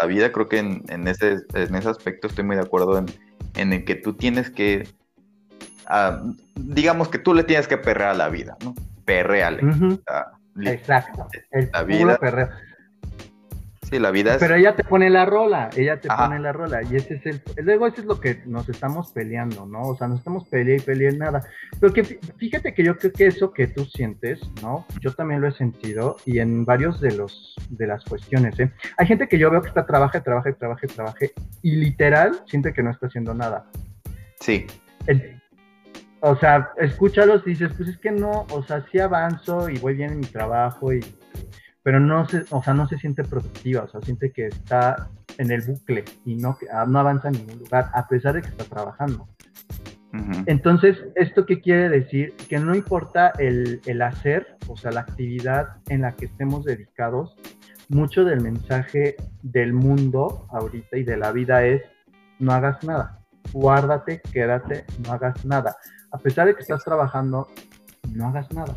[0.00, 3.06] La vida creo que en, ese, en ese aspecto estoy muy de acuerdo en,
[3.54, 4.88] en el que tú tienes que,
[5.86, 6.22] ah,
[6.54, 8.74] digamos que tú le tienes que perrear a la vida, ¿no?
[9.04, 9.62] Perreale.
[10.68, 11.28] Exacto.
[11.50, 12.18] El la vida.
[12.18, 12.48] Perreo.
[13.90, 14.38] Sí, la vida es...
[14.38, 16.80] Pero ella te pone la rola, ella te pone la rola.
[16.84, 17.42] Y ese es el.
[17.56, 19.82] Luego, eso es lo que nos estamos peleando, ¿no?
[19.82, 21.42] O sea, nos estamos peleando y peleando nada.
[21.80, 24.86] Pero que fíjate que yo creo que eso que tú sientes, ¿no?
[25.00, 28.70] Yo también lo he sentido y en varios de los de las cuestiones, ¿eh?
[28.96, 31.26] Hay gente que yo veo que está trabaja, trabaja, trabaja, trabaja
[31.62, 33.66] y literal siente que no está haciendo nada.
[34.38, 34.68] Sí.
[35.08, 35.39] El,
[36.20, 39.94] o sea, escúchalos y dices, pues es que no, o sea, sí avanzo y voy
[39.94, 41.00] bien en mi trabajo, y,
[41.82, 45.50] pero no se, o sea, no se siente productiva, o sea, siente que está en
[45.50, 48.64] el bucle y no, ah, no avanza en ningún lugar, a pesar de que está
[48.64, 49.28] trabajando.
[50.46, 52.34] Entonces, ¿esto qué quiere decir?
[52.48, 57.36] Que no importa el, el hacer, o sea, la actividad en la que estemos dedicados,
[57.88, 61.82] mucho del mensaje del mundo ahorita y de la vida es,
[62.40, 63.20] no hagas nada,
[63.52, 65.76] guárdate, quédate, no hagas nada
[66.12, 67.48] a pesar de que estás trabajando,
[68.12, 68.76] no hagas nada.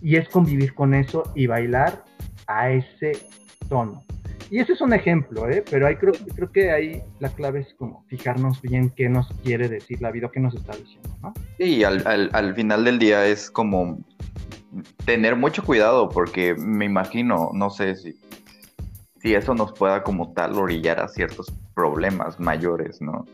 [0.00, 2.04] Y es convivir con eso y bailar
[2.46, 3.12] a ese
[3.68, 4.04] tono.
[4.50, 5.64] Y ese es un ejemplo, ¿eh?
[5.70, 9.66] pero ahí creo, creo que ahí la clave es como fijarnos bien qué nos quiere
[9.66, 11.32] decir la vida, qué nos está diciendo, ¿no?
[11.58, 13.98] Sí, al, al, al final del día es como
[15.06, 18.20] tener mucho cuidado porque me imagino, no sé si,
[19.22, 23.24] si eso nos pueda como tal orillar a ciertos problemas mayores, ¿no?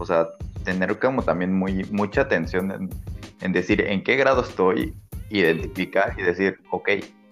[0.00, 0.28] O sea,
[0.64, 2.90] tener como también muy, mucha atención
[3.40, 4.94] en, decir en qué grado estoy,
[5.28, 6.88] identificar y decir, ok,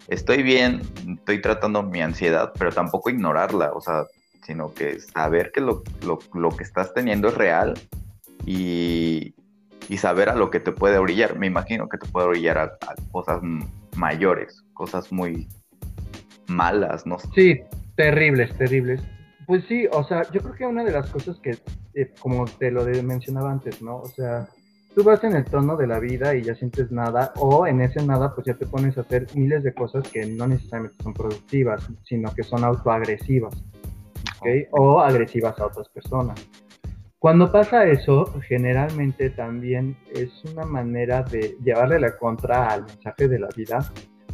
[0.08, 0.82] estoy bien,
[1.16, 4.04] estoy tratando mi ansiedad, pero tampoco ignorarla, o sea,
[4.42, 7.72] sino que saber que lo, lo, lo que estás teniendo es real
[8.44, 9.34] y,
[9.88, 11.38] y, saber a lo que te puede orillar.
[11.38, 13.40] Me imagino que te puede orillar a, a cosas
[13.96, 15.48] mayores, cosas muy
[16.48, 17.18] malas, ¿no?
[17.34, 17.60] Sí,
[17.96, 19.02] terribles, terribles.
[19.48, 21.56] Pues sí, o sea, yo creo que una de las cosas que,
[21.94, 23.96] eh, como te lo mencionaba antes, ¿no?
[23.96, 24.46] O sea,
[24.94, 28.04] tú vas en el tono de la vida y ya sientes nada, o en ese
[28.04, 31.88] nada pues ya te pones a hacer miles de cosas que no necesariamente son productivas,
[32.04, 33.54] sino que son autoagresivas,
[34.38, 34.68] ¿ok?
[34.72, 36.46] O agresivas a otras personas.
[37.18, 43.38] Cuando pasa eso, generalmente también es una manera de llevarle la contra al mensaje de
[43.38, 43.78] la vida,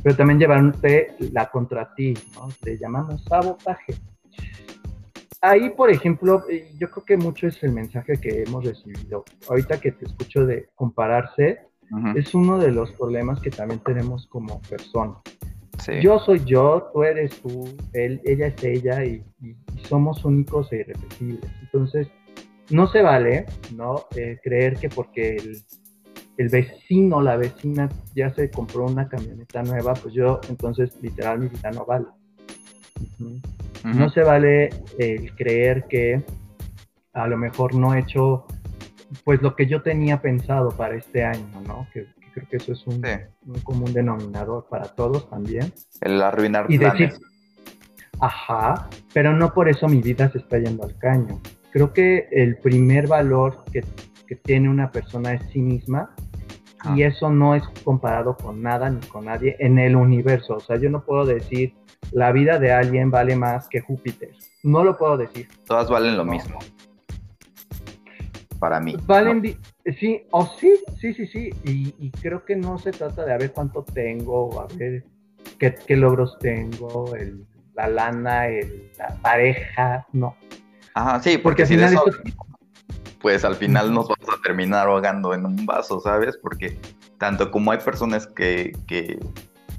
[0.02, 2.48] pero también llevarte la contra a ti, ¿no?
[2.64, 3.94] Le llamamos sabotaje
[5.44, 9.24] ahí, por ejemplo, eh, yo creo que mucho es el mensaje que hemos recibido.
[9.48, 12.18] Ahorita que te escucho de compararse, uh -huh.
[12.18, 15.18] es uno de los problemas que también tenemos como personas.
[15.78, 16.00] Sí.
[16.00, 20.72] Yo soy yo, tú eres tú, él, ella es ella y, y, y, somos únicos
[20.72, 21.50] e irrepetibles.
[21.62, 22.08] Entonces,
[22.70, 24.06] no se vale, ¿no?
[24.16, 25.62] Eh, creer que porque el,
[26.38, 31.48] el vecino, la vecina ya se compró una camioneta nueva, pues yo, entonces, literal, mi
[31.48, 32.06] vida no vale.
[33.20, 33.63] Uh -huh.
[33.84, 33.94] Uh -huh.
[33.94, 36.24] No se vale el creer que
[37.12, 38.46] a lo mejor no he hecho
[39.24, 41.86] pues lo que yo tenía pensado para este año, ¿no?
[41.92, 43.10] Que, que creo que eso es un, sí.
[43.46, 45.72] un, común denominador para todos también.
[46.00, 47.12] El arruinar y planes.
[47.12, 47.26] Decir,
[48.20, 51.40] ajá, pero no por eso mi vida se está yendo al caño.
[51.70, 53.84] Creo que el primer valor que,
[54.26, 56.10] que tiene una persona es sí misma
[56.80, 56.94] ah.
[56.96, 60.56] y eso no es comparado con nada ni con nadie en el universo.
[60.56, 61.74] O sea, yo no puedo decir
[62.12, 64.30] la vida de alguien vale más que Júpiter.
[64.62, 65.48] No lo puedo decir.
[65.66, 66.58] Todas valen lo mismo.
[68.58, 68.96] Para mí.
[69.06, 69.92] Valen, ¿no?
[69.98, 71.50] sí, o oh, sí, sí, sí, sí.
[71.64, 75.04] Y, y, creo que no se trata de a ver cuánto tengo, a ver
[75.58, 80.36] qué, qué logros tengo, el, la lana, el, la pareja, no.
[80.94, 82.22] Ajá, sí, porque, porque si final eso, esto...
[83.20, 86.38] pues al final nos vamos a terminar ahogando en un vaso, ¿sabes?
[86.40, 86.78] Porque
[87.18, 89.18] tanto como hay personas que, que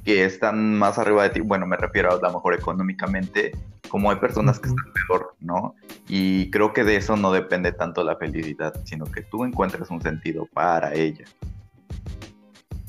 [0.06, 3.52] que están más arriba de ti, bueno, me refiero a lo mejor económicamente,
[3.90, 5.74] como hay personas que están peor, ¿no?
[6.08, 10.02] Y creo que de eso no depende tanto la felicidad, sino que tú encuentres un
[10.02, 11.26] sentido para ella.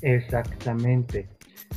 [0.02, 1.26] Exactamente.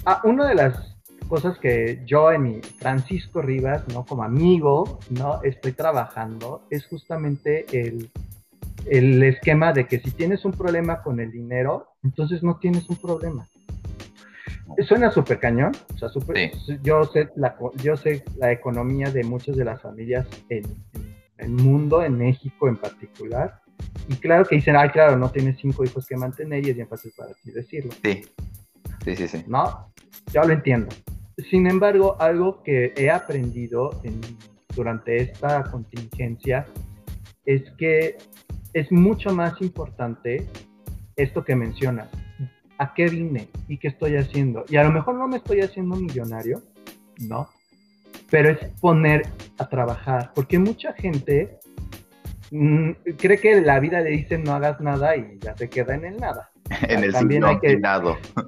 [0.06, 0.97] Ah, una de las
[1.30, 4.06] cosas que yo en mi Francisco Rivas, ¿no?
[4.06, 5.41] Como amigo, ¿no?
[5.43, 8.12] Estoy trabajando es justamente el,
[8.88, 12.97] el esquema de que si tienes un problema con el dinero, entonces no tienes un
[12.97, 13.47] problema.
[14.88, 16.77] Suena súper cañón, o sea, super, sí.
[16.82, 21.49] yo, sé la, yo sé la economía de muchas de las familias en, en, el
[21.49, 23.62] mundo, en México en particular,
[24.08, 26.88] y claro que dicen, ay, claro, no tienes cinco hijos que mantener y es bien
[26.88, 27.91] fácil para ti decirlo.
[28.03, 28.23] Sí,
[29.03, 29.43] sí, sí, sí.
[29.47, 29.91] No,
[30.34, 30.88] yo lo entiendo.
[31.49, 34.19] Sin embargo, algo que he aprendido en,
[34.75, 36.65] durante esta contingencia
[37.45, 38.17] es que
[38.73, 40.47] es mucho más importante
[41.15, 42.10] esto que mencionas,
[42.79, 44.65] a qué vine y qué estoy haciendo.
[44.69, 46.63] Y a lo mejor no me estoy haciendo millonario,
[47.19, 47.49] ¿no?
[48.31, 51.59] Pero es poner a trabajar, porque mucha gente
[52.51, 56.05] mmm, cree que la vida le dice no hagas nada y ya se queda en
[56.05, 56.49] el nada.
[56.87, 57.73] en el También hay que,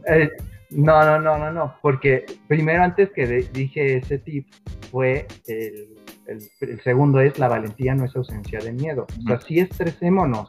[0.08, 0.30] eh,
[0.70, 4.48] No, no, no, no, no, porque primero antes que de, dije ese tip
[4.92, 5.90] fue el,
[6.28, 9.08] el, el, segundo es la valentía no es ausencia de miedo.
[9.26, 10.48] O sea, sí estresémonos,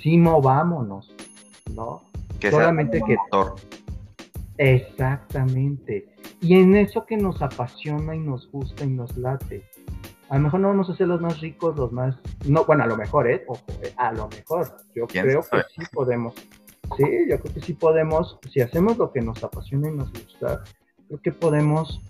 [0.00, 1.12] sí movámonos,
[1.74, 2.09] ¿no?
[2.40, 3.54] Que solamente que motor.
[4.56, 6.08] exactamente.
[6.40, 9.62] Y en eso que nos apasiona y nos gusta y nos late.
[10.30, 12.86] A lo mejor no vamos a ser los más ricos los más no bueno a
[12.86, 14.76] lo mejor eh ojo eh, a lo mejor.
[14.94, 15.64] Yo creo sabe?
[15.64, 16.34] que sí podemos.
[16.96, 20.62] Sí yo creo que sí podemos si hacemos lo que nos apasiona y nos gusta
[21.08, 22.00] creo que podemos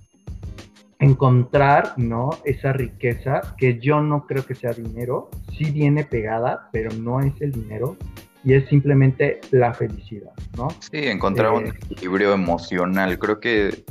[0.99, 5.31] encontrar no esa riqueza que yo no creo que sea dinero.
[5.57, 7.97] Sí viene pegada pero no es el dinero
[8.45, 10.69] y es simplemente la felicidad, ¿no?
[10.91, 13.19] Sí, encontrar eh, un equilibrio emocional.
[13.19, 13.85] Creo que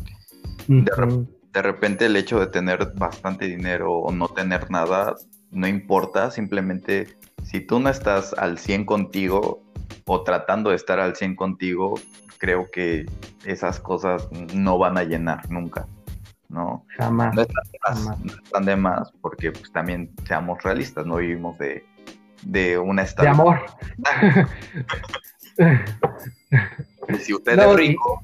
[0.67, 0.85] uh -huh.
[0.85, 5.15] de, de, repente el hecho de tener bastante dinero o no tener nada
[5.51, 9.63] no importa, simplemente si tú no estás al 100 contigo,
[10.05, 11.95] o tratando de estar al 100 contigo,
[12.37, 13.05] creo que
[13.45, 15.87] esas cosas no van a llenar nunca,
[16.47, 16.85] ¿no?
[16.97, 17.35] Jamás.
[17.35, 21.57] No están de más, No están de más porque pues también seamos realistas, no vivimos
[21.59, 21.85] de,
[22.41, 23.61] de una De amor.
[27.19, 28.21] si usted es rico,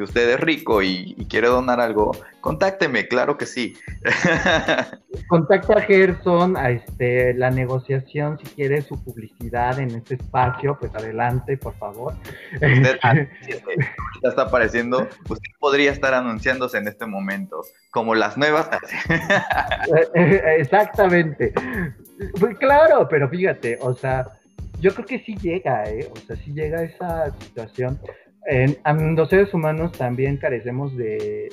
[0.00, 3.76] si usted es rico y, quiere donar algo, contácteme, claro que sí.
[5.28, 10.94] Contacta a Gerson, a este, la negociación, si quiere su publicidad en este espacio, pues
[10.94, 12.14] adelante, por favor.
[12.54, 12.98] Usted,
[14.22, 17.60] ya está apareciendo, usted podría estar anunciándose en este momento,
[17.90, 18.70] como las nuevas.
[20.14, 21.52] Exactamente.
[22.38, 24.26] Pues claro, pero fíjate, o sea,
[24.80, 26.10] yo creo que sí llega, ¿eh?
[26.10, 28.00] O sea, sí llega esa situación.
[28.46, 31.50] En, los seres humanos también carecemos de,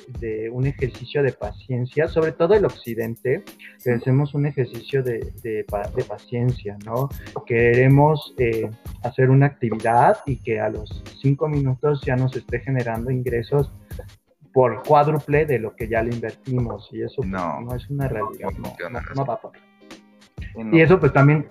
[0.52, 3.44] un ejercicio de paciencia, sobre todo el occidente,
[3.84, 5.64] carecemos un ejercicio de, de,
[6.08, 7.08] paciencia, ¿no?
[7.46, 8.70] Queremos eh,
[9.02, 13.70] hacer una actividad y que a los cinco minutos ya nos esté generando ingresos
[14.52, 18.50] por cuádruple de lo que ya le invertimos y eso pues, no, es una realidad,
[18.58, 18.74] no,
[19.14, 21.46] no, va a Y eso pues también,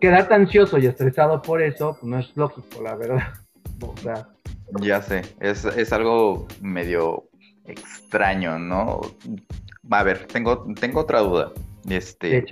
[0.00, 3.22] quedarte ansioso y estresado por eso, pues, no es lógico, la verdad.
[3.84, 4.28] O sea,
[4.80, 7.28] ya sé, es, algo medio
[7.64, 9.00] extraño, ¿no?
[9.90, 11.52] A ver, tengo, tengo otra duda.
[11.88, 12.44] Este,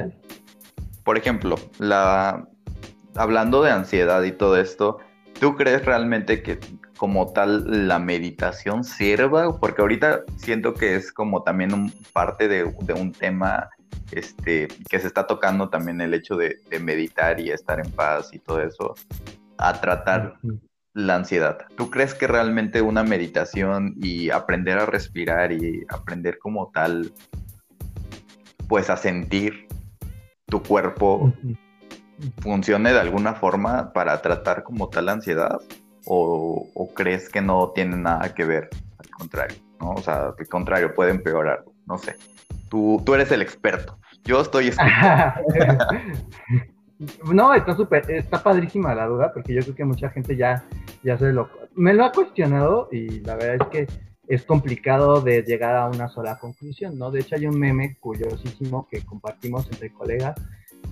[1.05, 2.49] por ejemplo, la,
[3.15, 4.99] hablando de ansiedad y todo esto,
[5.39, 6.59] ¿tú crees realmente que
[6.97, 9.59] como tal la meditación sirva?
[9.59, 13.71] Porque ahorita siento que es como también un, parte de, un tema
[14.13, 18.39] este, que se está tocando también el hecho de, meditar y estar en paz y
[18.39, 18.95] todo eso,
[19.59, 20.39] a tratar
[20.95, 21.59] la ansiedad.
[21.77, 27.13] ¿Tú crees que realmente una meditación y aprender a respirar y aprender como tal,
[28.69, 29.69] pues a sentir
[30.47, 31.33] tu cuerpo,
[32.41, 35.59] funcione de alguna forma para tratar como tal la ansiedad?
[36.07, 38.69] ¿O, crees que no tiene nada que ver?
[38.99, 39.91] Al contrario, ¿no?
[39.93, 42.17] O sea, al contrario, puede empeorar, no sé.
[42.69, 43.99] Tú, tú eres el experto.
[44.25, 44.73] Yo estoy
[47.33, 50.63] No, está súper, está padrísima la duda, porque yo creo que mucha gente ya,
[51.03, 55.43] ya se lo, me lo ha cuestionado y la verdad es que es complicado de
[55.43, 57.11] llegar a una sola conclusión, ¿no?
[57.11, 60.41] De hecho hay un meme curiosísimo que compartimos entre colegas,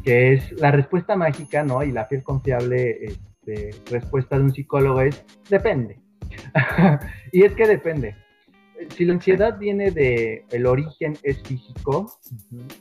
[0.02, 1.84] que es la respuesta mágica, ¿no?
[1.84, 6.00] Y la fiel confiable este, respuesta de un psicólogo es, depende.
[7.32, 8.16] y es que depende.
[8.96, 12.18] Si la ansiedad viene de, el origen es físico,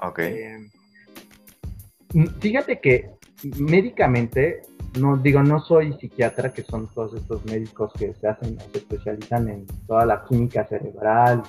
[0.02, 0.34] okay.
[0.34, 3.12] Eh, fíjate que
[3.60, 4.62] médicamente,
[5.00, 9.50] no digo, no soy psiquiatra, que son todos estos médicos que se hacen, se especializan
[9.50, 11.44] en toda la química cerebral,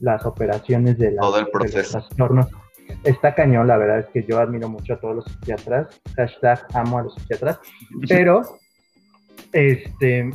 [0.00, 1.78] las operaciones de, la, Todo el proceso.
[1.78, 2.46] los trastornos.
[3.04, 6.98] Está cañón, la verdad es que yo admiro mucho a todos los psiquiatras, hashtag amo
[6.98, 7.58] a los psiquiatras,
[8.08, 8.42] pero
[9.52, 10.30] este,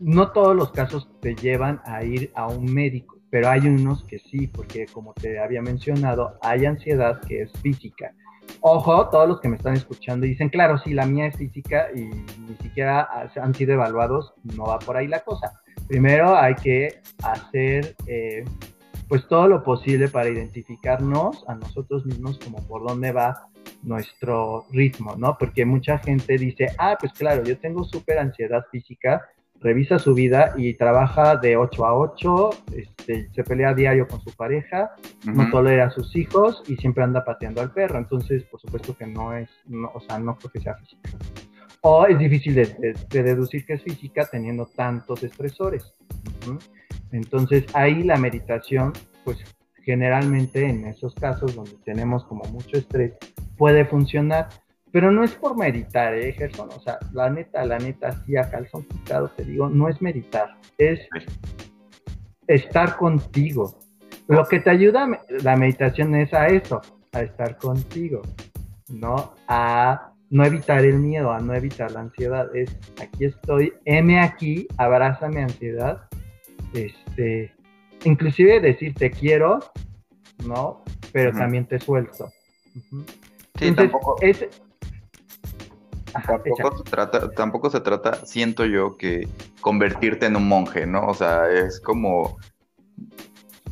[0.00, 4.18] no todos los casos te llevan a ir a un médico, pero hay unos que
[4.18, 8.12] sí, porque como te había mencionado, hay ansiedad que es física
[8.60, 12.00] Ojo, todos los que me están escuchando dicen, claro, sí, la mía es física y
[12.00, 13.08] ni siquiera
[13.40, 15.60] han sido evaluados, no va por ahí la cosa.
[15.88, 18.44] Primero hay que hacer eh,
[19.08, 23.48] pues todo lo posible para identificarnos a nosotros mismos como por dónde va
[23.82, 25.36] nuestro ritmo, ¿no?
[25.38, 29.22] Porque mucha gente dice, ah, pues claro, yo tengo súper ansiedad física,
[29.60, 34.20] revisa su vida y trabaja de 8 a 8, este, se pelea a diario con
[34.20, 34.92] su pareja,
[35.24, 37.98] no tolera a sus hijos y siempre anda pateando al perro.
[37.98, 39.48] Entonces, por supuesto que no es,
[39.94, 41.10] o sea, no creo que sea física.
[41.82, 45.94] O es difícil de, deducir que es física teniendo tantos estresores.
[47.12, 48.92] Entonces, ahí la meditación,
[49.24, 49.38] pues
[49.82, 53.12] generalmente en esos casos donde tenemos como mucho estrés,
[53.56, 54.48] puede funcionar
[54.92, 56.68] pero no es por meditar, ¿eh, Gerson?
[56.70, 60.56] O sea, la neta, la neta, sí, a calzón quitado te digo, no es meditar,
[60.78, 61.00] es
[62.46, 63.78] estar contigo.
[64.28, 65.08] Lo que te ayuda
[65.42, 66.80] la meditación es a eso,
[67.12, 68.22] a estar contigo,
[68.88, 69.34] ¿no?
[69.48, 72.54] A no evitar el miedo, a no evitar la ansiedad.
[72.54, 76.08] Es aquí estoy, M aquí, abrázame ansiedad.
[76.74, 77.54] Este,
[78.04, 79.60] inclusive decir te quiero,
[80.46, 80.82] ¿no?
[81.12, 82.28] Pero también te suelto.
[83.58, 84.16] Sí, tampoco.
[84.20, 84.46] Es,
[86.12, 89.28] Tampoco se, trata, tampoco se trata, siento yo, que
[89.60, 91.06] convertirte en un monje, ¿no?
[91.06, 92.38] O sea, es como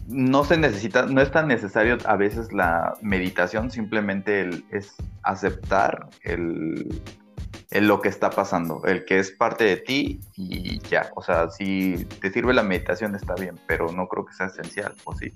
[0.06, 7.02] no se necesita, no es tan necesario a veces la meditación, simplemente es aceptar el,
[7.70, 11.10] lo que está pasando, el que es parte de ti y ya.
[11.16, 14.94] O sea, si te sirve la meditación está bien, pero no creo que sea esencial,
[15.04, 15.32] ¿o sí?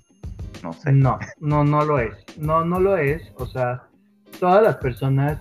[0.62, 0.92] No sé.
[0.92, 2.14] No, no, no lo es.
[2.36, 3.22] No, no lo es.
[3.36, 3.84] O sea,
[4.38, 5.38] todas las personas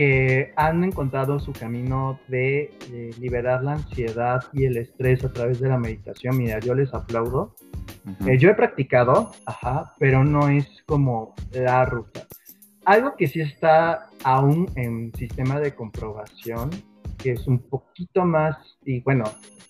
[0.00, 2.72] que han encontrado su camino de,
[3.20, 6.38] liberar la ansiedad y el estrés a través de la meditación.
[6.38, 7.54] Mira, yo les aplaudo.
[8.26, 12.26] Eh, yo he practicado, ajá, pero no es como la ruta.
[12.86, 16.70] Algo que sí está aún en sistema de comprobación,
[17.18, 19.24] que es un poquito más, y bueno,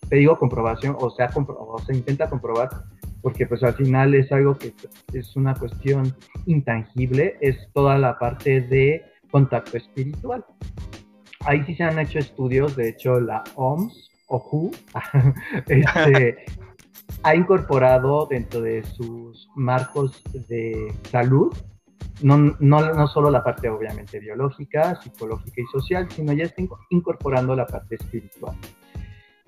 [0.09, 2.69] te digo comprobación, o sea, o se intenta comprobar,
[3.21, 4.75] porque pues al final es algo que
[5.13, 6.15] es una cuestión
[6.47, 10.45] intangible, es toda la parte de contacto espiritual.
[11.41, 14.71] Ahí sí se han hecho estudios, de hecho la OMS o WHO
[15.67, 16.37] este,
[17.23, 21.53] ha incorporado dentro de sus marcos de salud
[22.23, 27.57] no, no, no, solo la parte obviamente biológica, psicológica y social, sino ya está incorporando
[27.57, 28.57] la parte espiritual.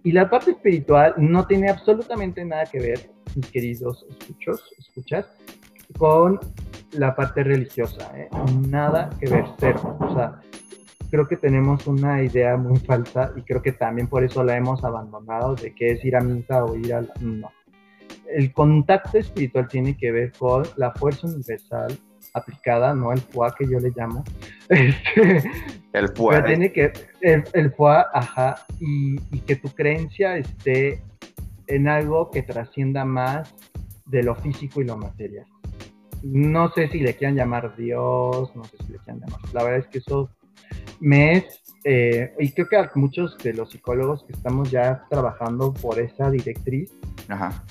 [0.03, 5.26] Y la parte espiritual no tiene absolutamente nada que ver, mis queridos escuchos, escuchas,
[5.93, 6.40] con
[6.93, 8.28] la parte religiosa, ¿eh?
[8.68, 9.97] nada que ver, cero.
[10.01, 10.40] O sea,
[11.11, 14.84] creo que tenemos una idea muy falsa y creo que también por eso la hemos
[14.84, 17.03] abandonado de que es ir a misa o ir a...
[17.20, 17.51] No.
[18.34, 21.99] El contacto espiritual tiene que ver con la fuerza universal
[22.34, 24.24] aplicada, no el FUA que yo le llamo.
[25.93, 26.45] Este, el FUA.
[26.45, 26.90] tiene que,
[27.20, 31.03] el, el FUA, ajá, y, y que tu creencia esté
[31.66, 33.55] en algo que trascienda más
[34.07, 35.45] de lo físico y lo material
[36.23, 39.41] no sé si le quieran llamar Dios, no sé si le quieran llamar.
[39.53, 40.31] La verdad es que eso
[41.01, 45.75] me es, eh, y creo que a muchos de los psicólogos que estamos ya trabajando
[45.75, 46.93] por esa directriz,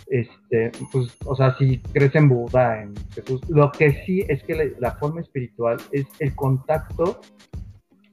[0.07, 4.75] este, pues, o sea, si crees en Buda, en Jesús, lo que sí es que
[4.79, 7.21] la, forma espiritual es el contacto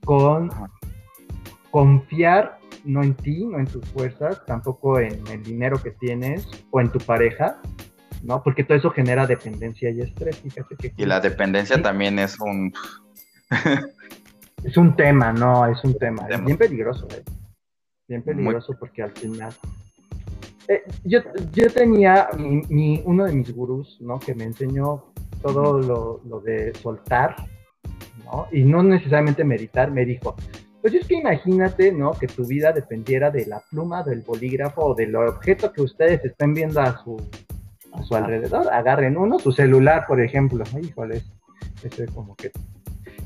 [0.05, 0.51] con
[1.71, 6.81] confiar no en ti, no en tus fuerzas, tampoco en el dinero que tienes o
[6.81, 7.61] en tu pareja,
[8.23, 8.43] ¿no?
[8.43, 10.93] Porque todo eso genera dependencia y estrés, fíjate que...
[10.97, 12.73] Y la dependencia también es un...
[14.65, 17.23] es un tema, no, es un tema, es bien peligroso, ¿eh?
[18.09, 19.53] Bien peligroso porque al final...
[20.69, 21.21] Eh, yo,
[21.53, 24.19] yo tenía mi, uno de mis gurús, ¿no?
[24.19, 25.13] Que me enseñó
[25.43, 27.37] todo lo, lo de soltar,
[28.25, 28.49] ¿no?
[28.53, 30.37] Y no necesariamente meditar, me dijo,
[30.83, 32.13] pues es que imagínate, ¿no?
[32.13, 36.55] Que tu vida dependiera de la pluma, del bolígrafo o del objeto que ustedes estén
[36.55, 37.17] viendo a su,
[37.99, 41.23] a su alrededor, agarren uno, su celular, por ejemplo, híjole,
[41.83, 42.51] eso es como que...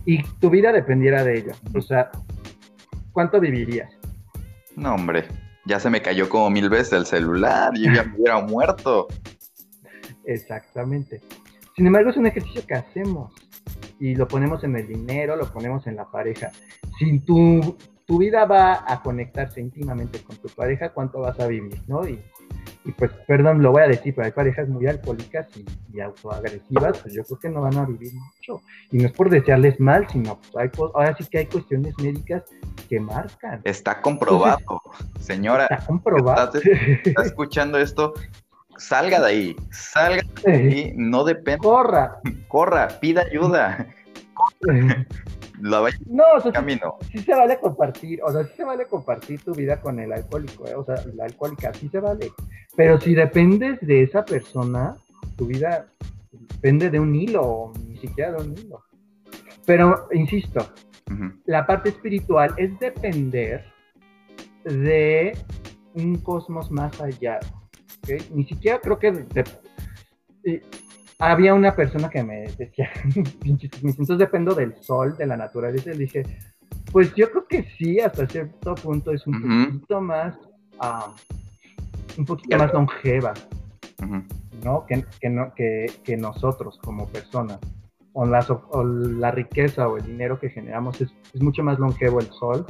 [0.05, 2.11] Y tu vida dependiera de ello, o sea,
[3.13, 3.93] ¿cuánto vivirías?
[4.77, 5.25] No, hombre,
[5.65, 9.09] ya se me cayó como mil veces el celular, y ya me hubiera muerto.
[10.25, 11.21] Exactamente.
[11.77, 13.33] Sin embargo, es un ejercicio que hacemos
[13.99, 16.51] y lo ponemos en el dinero, lo ponemos en la pareja.
[16.99, 21.81] Si tu, tu vida va a conectarse íntimamente con tu pareja, ¿cuánto vas a vivir?
[21.87, 22.07] ¿no?
[22.07, 22.21] Y
[22.85, 25.47] y pues, perdón, lo voy a decir, pero hay parejas muy alcohólicas
[25.93, 28.61] y, autoagresivas, pues yo creo que no van a vivir mucho.
[28.91, 32.43] Y no es por desearles mal, sino pues hay, ahora sí que hay cuestiones médicas
[32.89, 33.61] que marcan.
[33.65, 34.83] Está comprobado,
[35.21, 35.67] señora.
[35.71, 36.59] Está comprobado.
[36.59, 38.15] Está, escuchando esto,
[38.79, 41.59] salga de ahí, salga de ahí, no depende.
[41.59, 42.21] Corra.
[42.49, 43.87] Corra, pida ayuda.
[45.63, 46.97] no, o sea, camino.
[47.11, 50.67] Sí, se vale compartir, o sea, sí se vale compartir tu vida con el alcohólico,
[50.67, 50.75] ¿eh?
[50.75, 52.33] o sea, la alcohólica, sí se vale.
[52.77, 54.97] Pero si dependes de esa persona,
[55.37, 55.87] tu vida
[56.33, 58.83] depende de un hilo, ni siquiera de un hilo.
[59.65, 60.67] Pero, insisto,
[61.45, 63.65] la parte espiritual es depender
[64.65, 65.39] de
[65.95, 67.39] un cosmos más allá.
[68.33, 69.27] Ni siquiera creo que
[71.31, 72.91] había una persona que me decía,
[73.45, 76.23] entonces dependo del sol, de la naturaleza, y le dije,
[76.91, 80.37] pues yo creo que sí, hasta cierto punto es un poquito más,
[80.81, 81.15] ah,
[82.19, 83.35] un poquito más longeva,
[84.65, 84.85] ¿no?
[84.85, 85.05] Que,
[86.03, 87.61] que, nosotros como personas.
[88.15, 92.21] O la, o la, riqueza o el dinero que generamos es, es, mucho más longevo
[92.21, 92.67] el sol,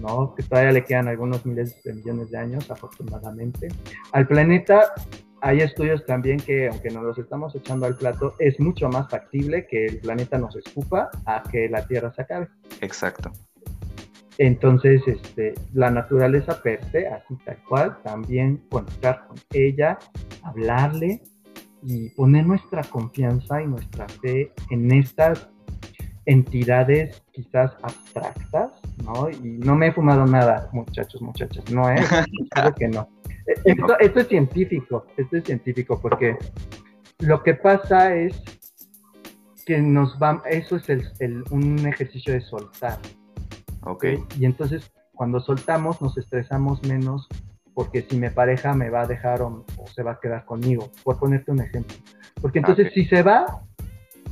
[0.00, 0.34] ¿no?
[0.34, 3.68] Que todavía le quedan algunos miles de millones de años, afortunadamente.
[4.12, 4.94] Al planeta
[5.42, 9.66] hay estudios también que, aunque nos los estamos echando al plato, es mucho más factible
[9.66, 12.48] que el planeta nos escupa a que la Tierra se acabe.
[12.80, 13.32] Exacto.
[14.38, 19.98] Entonces, este, la naturaleza per se, así tal cual, también conectar con ella,
[20.44, 21.20] hablarle
[21.82, 25.50] y poner nuestra confianza y nuestra fe en estas
[26.24, 28.70] entidades quizás abstractas,
[29.04, 29.28] ¿no?
[29.28, 32.08] Y no me he fumado nada, muchachos, muchachas, no es,
[32.50, 33.08] creo que no.
[33.46, 36.36] Esto, es científico, esto es científico porque
[37.18, 38.40] lo que pasa es
[39.66, 42.98] que nos va, eso es el, un ejercicio de soltar.
[43.84, 44.04] Ok.
[44.38, 47.28] Y entonces cuando soltamos nos estresamos menos
[47.74, 49.64] porque si mi pareja me va a dejar o,
[49.94, 51.96] se va a quedar conmigo, por ponerte un ejemplo.
[52.40, 53.62] Porque entonces si se va,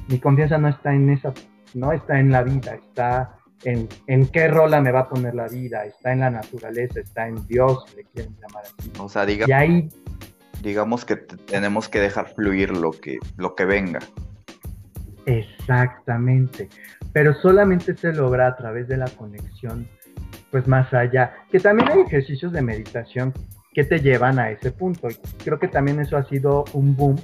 [0.08, 1.32] mi confianza no está en esa,
[1.74, 5.48] no está en la vida, está en, en, qué rola me va a poner la
[5.48, 8.92] vida, está en la naturaleza, está en Dios, le quieren llamar así.
[8.98, 9.88] O sea, digamos, y ahí,
[10.62, 14.00] digamos que tenemos que dejar fluir lo que, lo que venga.
[15.26, 16.68] Exactamente,
[17.12, 19.88] pero solamente se logra a través de la conexión,
[20.50, 23.32] pues más allá, que también hay ejercicios de meditación
[23.72, 25.08] que te llevan a ese punto.
[25.44, 27.16] Creo que también eso ha sido un boom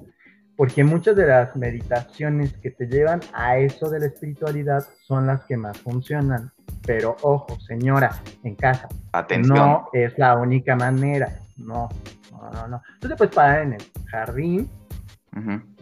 [0.56, 5.44] porque muchas de las meditaciones que te llevan a eso de la espiritualidad son las
[5.44, 6.50] que más funcionan.
[6.86, 8.10] Pero ojo, señora,
[8.42, 9.56] en casa, Atención.
[9.56, 11.40] no es la única manera.
[11.56, 11.88] No,
[12.32, 12.82] no, no, no.
[13.00, 14.70] Tú te puedes parar en el jardín.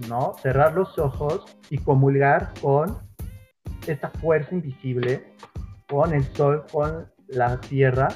[0.08, 0.34] ¿no?
[0.42, 2.98] Cerrar los ojos y comulgar con
[3.86, 5.24] esta fuerza invisible,
[5.88, 8.08] con el sol, con la tierra,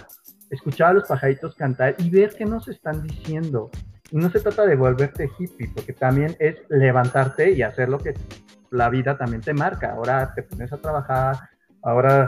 [0.51, 3.71] escuchar a los pajaritos cantar y ver qué nos están diciendo.
[4.11, 8.15] No se trata de volverte hippie, porque también es levantarte y hacer lo que
[8.71, 9.93] la vida también te marca.
[9.93, 11.37] Ahora te pones a trabajar,
[11.83, 12.27] ahora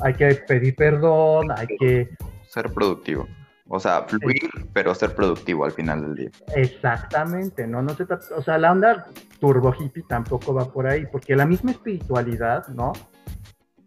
[0.00, 2.10] hay que pedir perdón, hay que...
[2.48, 3.26] Ser productivo.
[3.74, 6.30] O sea, fluir, pero ser productivo al final del día.
[6.54, 9.06] Exactamente, no, no se trata, o sea, la onda
[9.40, 12.92] turbo hippie tampoco va por ahí, porque la misma espiritualidad, ¿no?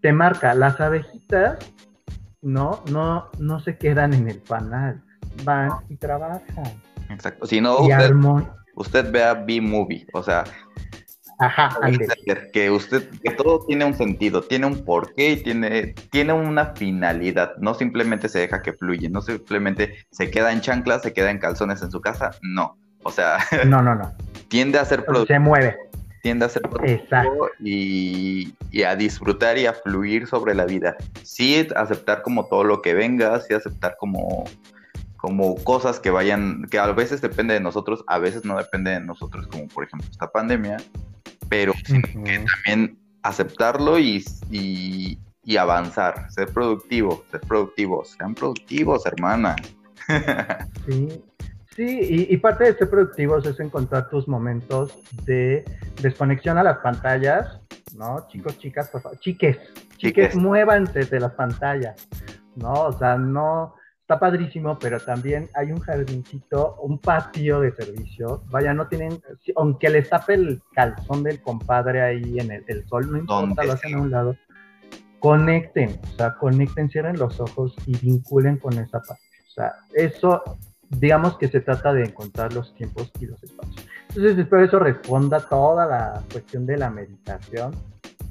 [0.02, 1.60] Te marca, las abejitas,
[2.42, 2.84] ¿no?
[2.92, 5.04] No, no se quedan en el panal,
[5.44, 6.82] van y trabajan.
[7.10, 7.46] Exacto.
[7.46, 7.80] Si no,
[8.76, 10.08] usted, vea B-Movie.
[10.14, 10.44] O sea,
[11.38, 11.78] Ajá,
[12.54, 17.52] que usted, que todo tiene un sentido, tiene un porqué y tiene, tiene una finalidad.
[17.58, 21.40] No simplemente se deja que fluye, no simplemente se queda en chanclas, se queda en
[21.40, 22.32] calzones en su casa.
[22.42, 22.78] No.
[23.04, 23.38] O sea,
[23.68, 24.12] No, no, no,
[24.48, 25.76] tiende a ser productivo, se mueve.
[26.24, 27.50] tiende a ser productivo Exacto.
[27.60, 30.96] y, y a disfrutar y a fluir sobre la vida.
[31.22, 34.46] Sí aceptar como todo lo que venga, sí aceptar como,
[35.26, 39.00] como cosas que vayan, que a veces depende de nosotros, a veces no depende de
[39.00, 40.78] nosotros, como por ejemplo esta pandemia,
[41.50, 42.24] pero sí Ujú.
[42.64, 49.56] también aceptarlo y, y, y avanzar, ser productivo, ser productivos, sean productivos, hermana.
[50.86, 51.24] Sí,
[51.76, 52.00] sí
[52.30, 54.94] y, y parte de ser productivos es encontrar tus momentos
[55.26, 55.66] de
[56.04, 57.62] desconexión a las pantallas,
[57.96, 58.28] ¿no?
[58.28, 59.58] Chicos, chicas, por favor, chiques,
[59.98, 60.36] chiques, Chiques.
[60.36, 62.08] muévanse de las pantallas,
[62.56, 62.74] ¿no?
[62.74, 63.74] O sea, no,
[64.06, 69.20] está padrísimo, pero también hay un jardincito, un patio de servicio, vaya, no tienen,
[69.56, 73.74] aunque les tape el calzón del compadre ahí en el, el sol, no importa, lo
[73.74, 74.38] hacen a un lado.
[75.18, 79.24] Conecten, o sea, conecten, cierren los ojos y vinculen con esa parte.
[79.48, 80.44] O sea, eso,
[80.88, 83.88] digamos que se trata de encontrar los tiempos y los espacios.
[84.10, 87.72] Entonces, espero eso responda toda la cuestión de la meditación.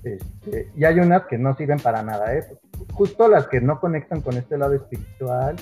[0.04, 2.44] Este, y hay unas que no sirven para nada, ¿eh?
[2.92, 5.56] Justo las que no conectan con este lado espiritual,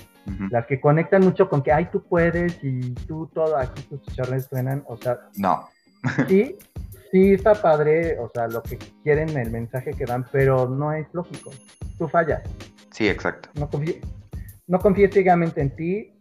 [0.51, 4.47] las que conectan mucho con que, ay, tú puedes y tú todo, aquí tus chicharrones
[4.47, 5.69] suenan, o sea, No,
[6.29, 6.57] sí,
[7.11, 11.07] sí está padre, o sea, lo que quieren, el mensaje que dan, pero no es
[11.13, 11.51] lógico.
[11.99, 12.43] Tú fallas,
[12.91, 13.49] sí, exacto.
[13.55, 13.99] no confíes,
[14.67, 16.19] no confíes ciegamente en ti,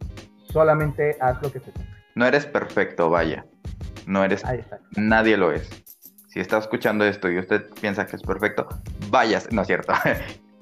[0.51, 1.85] solamente haz lo que te toca.
[2.15, 3.45] No eres perfecto, vaya.
[4.05, 4.43] No eres.
[4.97, 5.69] Nadie lo es.
[6.31, 8.67] Si está escuchando esto y usted piensa que es perfecto,
[9.09, 9.93] vayas, no es cierto.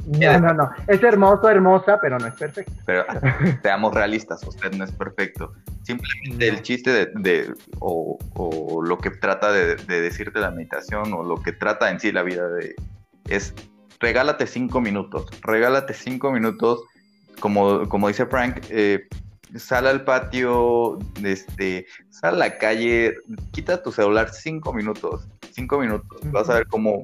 [0.06, 0.72] No, no, no.
[0.88, 2.72] Es hermoso, hermosa, pero no es perfecto.
[2.86, 3.06] Pero
[3.62, 5.52] seamos realistas, usted no es perfecto.
[5.84, 11.14] Simplemente el chiste de, de- o, o lo que trata de, de decirte la meditación
[11.14, 12.76] o lo que trata en sí la vida de,
[13.28, 13.54] es
[14.00, 16.82] regálate cinco minutos, regálate cinco minutos,
[17.40, 19.08] como, como dice Frank, eh,
[19.58, 23.16] sal al patio, este, sal a la calle,
[23.52, 25.28] quita tu celular cinco minutos,
[25.60, 27.04] cinco minutos, vas a ver cómo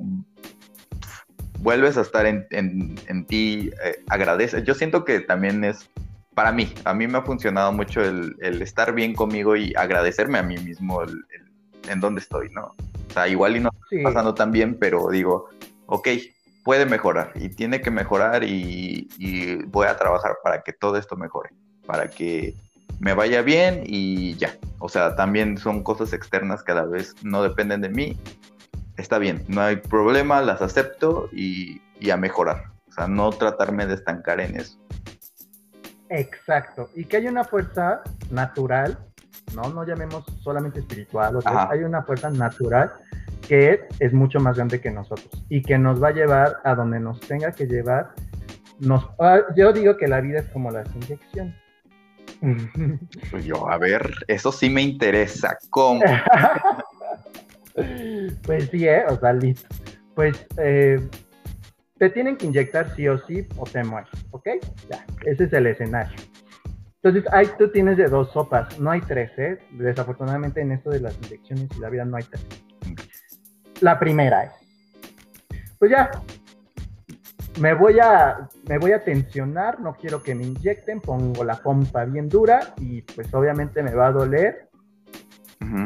[1.60, 4.64] vuelves a estar en, en- en ti, eh, agradece.
[4.64, 5.90] Yo siento que también es,
[6.34, 10.38] para mí, a mí me ha funcionado mucho el, el estar bien conmigo y agradecerme
[10.40, 12.76] a mí mismo el- el- en dónde estoy, ¿no?
[13.10, 15.50] O sea, igual y no Sí, pasando tan bien, pero digo,
[15.88, 16.08] ok,
[16.64, 21.16] puede mejorar y tiene que mejorar y, y voy a trabajar para que todo esto
[21.16, 21.50] mejore,
[21.86, 22.56] para que
[23.00, 24.56] me vaya bien y ya.
[24.80, 28.18] O sea, también son cosas externas que a la vez no dependen de mí.
[28.98, 32.72] Está bien, no hay problema, las acepto y, y a mejorar.
[32.88, 34.78] O sea, no tratarme de estancar en eso.
[36.10, 36.90] exacto.
[36.96, 38.98] Y que hay una fuerza natural,
[39.56, 39.64] ¿no?
[39.70, 42.94] No llamemos solamente espiritual, o sea, hay una fuerza natural
[43.48, 46.74] que es, es mucho más grande que nosotros y que nos va a llevar a
[46.74, 48.12] donde nos tenga que llevar.
[48.80, 51.56] Nos, ah, yo digo que la vida es como las inyecciones.
[53.32, 55.58] Pues yo, a ver, eso sí me interesa.
[55.70, 56.02] ¿Cómo?
[58.44, 59.04] pues sí, ¿eh?
[59.08, 59.68] O sea, listo.
[60.14, 61.00] Pues eh,
[61.98, 64.48] te tienen que inyectar sí o sí o te mueres, ¿ok?
[64.90, 66.16] Ya, ese es el escenario.
[67.02, 69.60] Entonces, ahí tú tienes de dos sopas, no hay tres, ¿eh?
[69.72, 72.46] Desafortunadamente en esto de las inyecciones y la vida no hay tres.
[73.82, 74.52] La primera es,
[75.78, 76.10] pues ya,
[77.58, 82.06] me voy a me voy a tensionar, no quiero que me inyecten, pongo la pompa
[82.06, 84.70] bien dura y pues obviamente me va a doler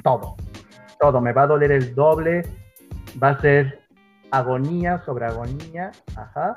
[0.04, 0.36] todo.
[1.00, 2.44] Todo, me va a doler el doble,
[3.22, 3.80] va a ser
[4.32, 6.56] agonía sobre agonía, ajá.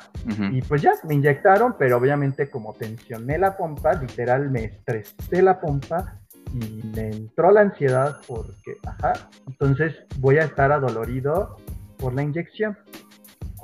[0.51, 5.61] Y pues ya, me inyectaron, pero obviamente como tensioné la pompa, literal me estresé la
[5.61, 6.19] pompa
[6.53, 9.13] y me entró la ansiedad porque, ajá,
[9.47, 11.57] entonces voy a estar adolorido
[11.99, 12.77] por la inyección.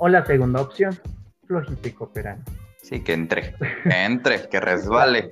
[0.01, 0.97] O la segunda opción,
[1.49, 2.51] flojito y cooperando.
[2.77, 5.29] Sí, que entre, que entre, que resbale.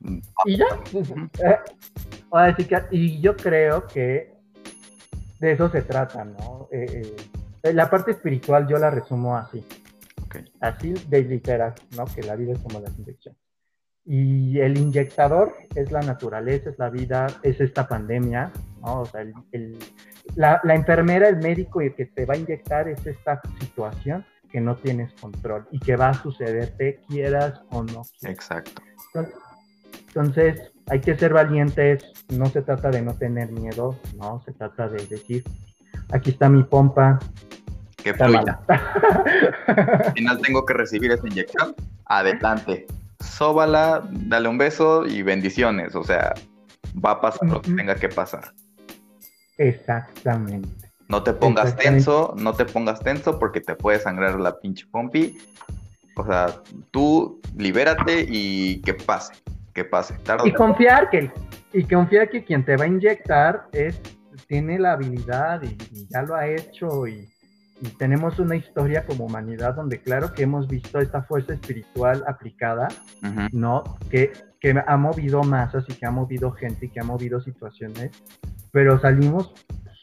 [0.46, 0.66] y ya,
[2.56, 4.32] que, y yo creo que
[5.40, 6.68] de eso se trata, ¿no?
[6.72, 7.14] Eh,
[7.62, 9.64] eh, la parte espiritual yo la resumo así.
[10.60, 12.06] Así de literal, ¿no?
[12.06, 13.36] Que la vida es como la inyección.
[14.06, 19.02] Y el inyectador es la naturaleza, es la vida, es esta pandemia, ¿no?
[19.02, 19.20] O sea,
[19.52, 19.78] el,
[20.34, 24.26] la, la, enfermera, el médico y el que te va a inyectar es esta situación
[24.54, 28.02] que no tienes control y que va a suceder, te quieras o no.
[28.22, 28.80] Exacto.
[30.06, 34.88] Entonces, hay que ser valientes, no se trata de no tener miedo, no, se trata
[34.88, 35.42] de decir,
[36.12, 37.18] aquí está mi pompa.
[37.96, 38.60] Que fluya.
[38.68, 41.74] Al final tengo que recibir esa inyección,
[42.04, 42.86] adelante
[43.18, 45.96] sóbala, dale un beso y bendiciones.
[45.96, 46.32] O sea,
[47.04, 48.52] va a pasar lo que tenga que pasar.
[49.58, 50.83] Exactamente.
[51.08, 55.38] No te pongas tenso, no te pongas tenso porque te puede sangrar la pinche pompi.
[56.16, 56.46] O sea,
[56.90, 59.34] tú libérate y que pase,
[59.74, 60.16] que pase.
[60.44, 61.30] y confiar que,
[61.72, 64.00] y confiar que quien te va a inyectar es,
[64.46, 67.28] tiene la habilidad y ya lo ha hecho y,
[67.80, 72.88] y tenemos una historia como humanidad donde claro que hemos visto esta fuerza espiritual aplicada,
[73.52, 73.82] ¿no?
[74.10, 78.10] Que, que ha movido masas y que ha movido gente y que ha movido situaciones,
[78.70, 79.52] pero salimos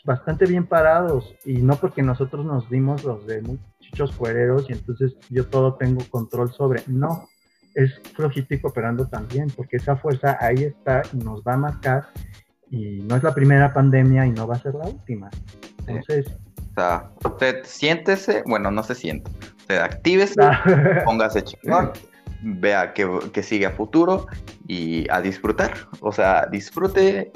[0.03, 5.15] bastante bien parados y no porque nosotros nos dimos los de muchos cuereros y entonces
[5.29, 7.27] yo todo tengo control sobre, no,
[7.75, 12.07] es flojito y cooperando también, porque esa fuerza ahí está y nos va a marcar
[12.69, 15.29] y no es la primera pandemia y no va a ser la última.
[15.85, 16.25] Entonces,
[16.71, 19.29] o sea, usted siéntese, bueno, no se siente.
[19.57, 20.63] Usted actívese, ah.
[21.05, 21.91] póngase chingón,
[22.41, 24.25] vea que, sigue a futuro
[24.67, 25.73] y a disfrutar.
[25.99, 27.31] O sea, disfrute,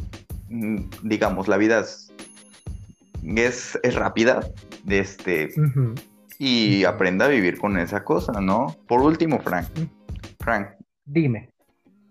[0.50, 2.14] mm, digamos, la vida es,
[3.36, 4.42] es, rápida,
[4.88, 5.50] este,
[6.38, 8.76] y aprenda a vivir con esa cosa, ¿no?
[8.88, 9.68] Por último, Frank.
[10.40, 10.70] Frank.
[11.06, 11.50] Dime.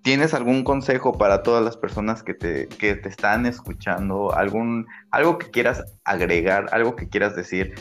[0.03, 4.35] ¿Tienes algún consejo para todas las personas que te, que te están escuchando?
[4.35, 7.75] ¿Algún, algo que quieras agregar, algo que quieras decir?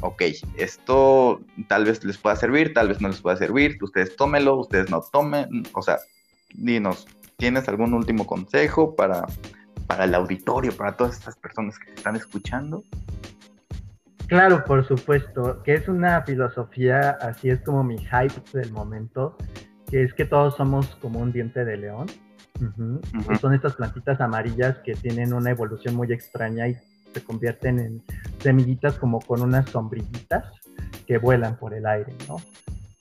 [0.00, 0.22] Ok,
[0.56, 4.88] esto tal vez les pueda servir, tal vez no les pueda servir, ustedes tómenlo, ustedes
[4.88, 5.98] no tomen, o sea,
[6.54, 7.06] dinos,
[7.36, 9.26] ¿tienes algún último consejo para,
[9.90, 12.84] para el auditorio, para todas estas personas que están escuchando?
[14.28, 19.36] Claro, por supuesto, que es una filosofía, así es como mi hype del momento,
[19.90, 22.06] que es que todos somos como un diente de león.
[23.40, 26.76] Son estas plantitas amarillas que tienen una evolución muy extraña y
[27.12, 28.02] se convierten en
[28.38, 30.44] semillitas como con unas sombrillitas
[31.04, 32.36] que vuelan por el aire, ¿no?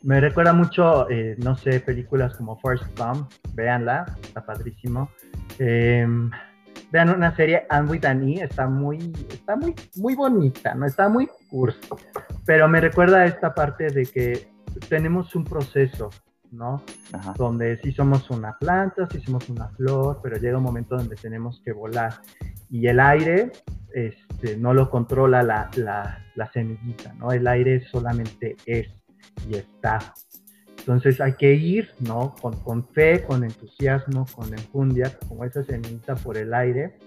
[0.02, 5.12] Me recuerda mucho, eh, no sé, películas como First Come, véanla, está padrísimo.
[5.60, 6.32] Em,
[6.92, 10.86] vean una serie, Anne with an e, está muy, está muy, muy bonita, ¿no?
[10.86, 11.98] Está muy curso,
[12.46, 14.52] pero me recuerda a esta parte de que
[14.88, 16.10] tenemos un proceso
[16.52, 16.84] ¿no?
[17.38, 21.62] Donde sí somos una planta, sí somos una flor, pero llega un momento donde tenemos
[21.64, 22.14] que volar.
[22.70, 23.52] Y el aire
[23.94, 27.32] este, no lo controla la, la, semillita, ¿no?
[27.32, 28.88] El aire solamente es
[29.48, 30.00] y está.
[30.80, 32.36] Entonces hay que ir, ¿no?
[32.42, 36.98] Con, fe, con entusiasmo, con enjundia, como esa semillita por el aire,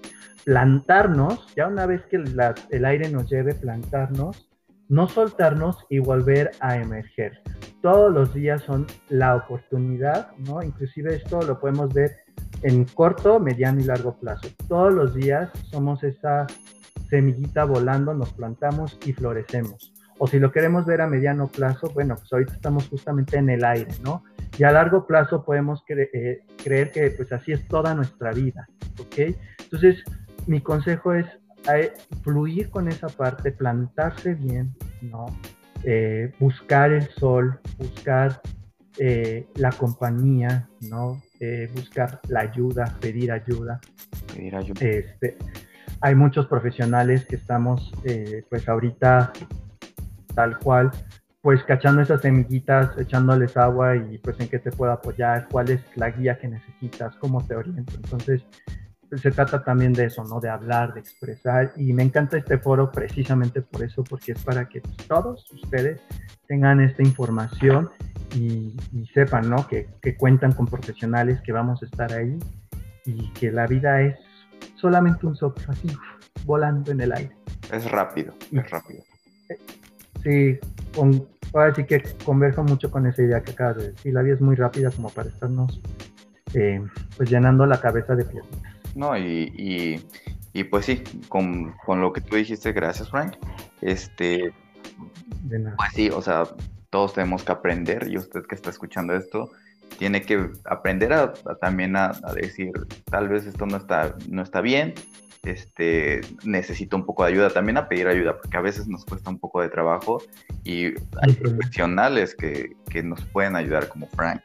[0.44, 4.48] plantarnos, ya una vez que el aire nos lleve, plantarnos
[4.92, 7.40] no soltarnos y volver a emerger.
[7.80, 10.62] Todos los días son la oportunidad, ¿no?
[10.62, 12.18] Inclusive esto lo podemos ver
[12.60, 14.48] en corto, mediano y largo plazo.
[14.68, 16.46] Todos los días somos esa
[17.08, 19.94] semillita volando, nos plantamos y florecemos.
[20.18, 23.64] O si lo queremos ver a mediano plazo, bueno, pues ahorita estamos justamente en el
[23.64, 24.24] aire, ¿no?
[24.58, 28.68] Y a largo plazo podemos eh, creer que pues así es toda nuestra vida,
[29.00, 29.34] ¿ok?
[29.64, 30.04] Entonces,
[30.46, 31.26] mi consejo es
[32.22, 35.26] fluir con esa parte, plantarse bien, ¿no?
[35.84, 38.40] Eh, buscar el sol, buscar
[38.98, 41.20] eh, la compañía, ¿no?
[41.40, 43.80] Eh, buscar la ayuda, pedir ayuda.
[44.32, 44.80] Pedir ayuda.
[44.80, 45.36] Este,
[46.00, 47.92] hay muchos profesionales que estamos,
[48.48, 49.32] pues ahorita,
[50.34, 50.90] tal cual,
[51.40, 55.80] pues cachando esas semillitas, echándoles agua y pues en qué te puedo apoyar, cuál es
[55.96, 57.94] la guía que necesitas, cómo te oriento.
[57.96, 58.44] Entonces,
[59.16, 60.40] se trata también de eso, ¿no?
[60.40, 61.72] De hablar, de expresar.
[61.76, 66.00] Y me encanta este foro precisamente por eso, porque es para que todos ustedes
[66.46, 67.90] tengan esta información
[68.34, 68.74] y,
[69.12, 69.66] sepan, ¿no?
[69.66, 72.38] Que, que, cuentan con profesionales, que vamos a estar ahí
[73.04, 74.16] y que la vida es
[74.76, 75.88] solamente un soplo, así,
[76.44, 77.36] volando en el aire.
[77.70, 79.02] Es rápido, es rápido.
[80.22, 80.58] Sí,
[80.94, 84.14] con, ahora sí que converso mucho con esa idea que acabas de decir.
[84.14, 85.80] La vida es muy rápida como para estarnos
[86.54, 86.82] eh,
[87.16, 88.50] pues llenando la cabeza de piedras.
[88.94, 90.04] No, y,
[90.52, 93.36] y, pues sí, con, con, lo que tú dijiste, gracias Frank.
[93.80, 94.52] Este,
[95.44, 95.76] de nada.
[95.76, 96.44] Pues sí, o sea,
[96.90, 99.50] todos tenemos que aprender y usted que está escuchando esto
[99.98, 102.72] tiene que aprender a, también a, decir,
[103.10, 104.94] tal vez esto no está, no está bien,
[105.42, 109.30] este, necesito un poco de ayuda, también a pedir ayuda, porque a veces nos cuesta
[109.30, 110.22] un poco de trabajo
[110.64, 110.86] y
[111.20, 114.42] hay profesionales que, que nos pueden ayudar como Frank,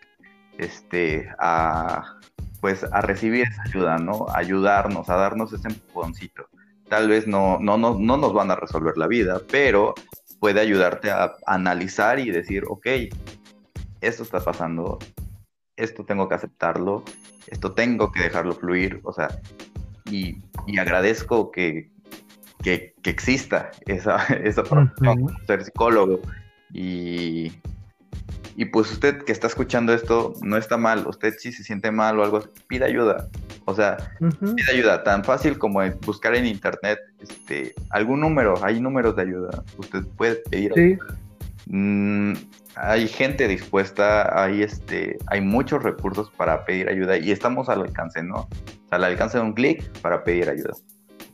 [0.57, 2.17] este, a,
[2.61, 4.25] pues, a recibir esa ayuda, ¿no?
[4.33, 6.49] ayudarnos, a darnos ese empujoncito.
[6.89, 9.93] Tal vez no, no, no, no nos van a resolver la vida, pero
[10.39, 12.87] puede ayudarte a analizar y decir, ok,
[14.01, 14.97] esto está pasando,
[15.75, 17.03] esto tengo que aceptarlo,
[17.47, 19.29] esto tengo que dejarlo fluir, o sea,
[20.11, 20.41] y,
[20.79, 21.89] agradezco que,
[22.63, 26.21] que, exista esa, esa profesión, ser psicólogo.
[26.73, 27.51] Y,
[28.57, 32.19] y pues usted que está escuchando esto no está mal, usted si se siente mal
[32.19, 33.29] o algo, pida ayuda.
[33.65, 39.15] O sea, pida ayuda, tan fácil como buscar en internet este, algún número, hay números
[39.15, 40.71] de ayuda, usted puede pedir.
[40.73, 40.97] Sí.
[41.67, 42.33] Mm,
[42.75, 48.23] hay gente dispuesta, hay este, hay muchos recursos para pedir ayuda y estamos al alcance,
[48.23, 48.47] ¿no?
[48.91, 50.73] Al alcance de un clic para pedir ayuda.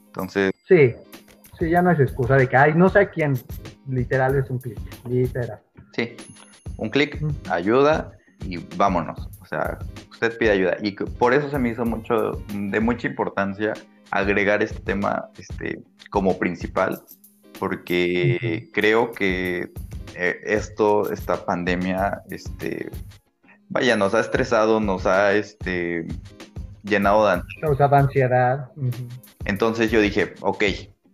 [0.08, 0.52] Entonces.
[0.68, 0.94] Sí,
[1.60, 3.34] sí, ya no es excusa de que, ay, no sé quién,
[3.88, 5.60] literal es un clic, literal.
[5.96, 6.16] Sí,
[6.78, 8.12] un clic, ayuda
[8.46, 9.30] y vámonos.
[9.42, 9.78] O sea,
[10.12, 10.78] usted pide ayuda.
[10.82, 13.74] Y por eso se me hizo mucho, de mucha importancia
[14.12, 17.02] agregar este tema este, como principal,
[17.60, 19.72] porque creo que
[20.16, 22.92] eh, esto, esta pandemia, este,
[23.70, 26.06] vaya, nos ha estresado, nos ha este,
[26.84, 28.72] llenado de ansiedad.
[29.46, 30.64] Entonces yo dije, ok,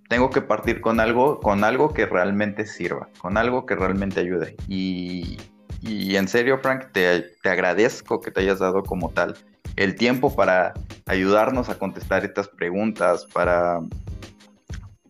[0.09, 4.55] tengo que partir con algo, con algo que realmente sirva, con algo que realmente ayude.
[4.67, 5.37] Y,
[5.81, 9.35] y en serio, Frank, te, te, agradezco que te hayas dado como tal
[9.75, 10.73] el tiempo para
[11.05, 13.81] ayudarnos a contestar estas preguntas, para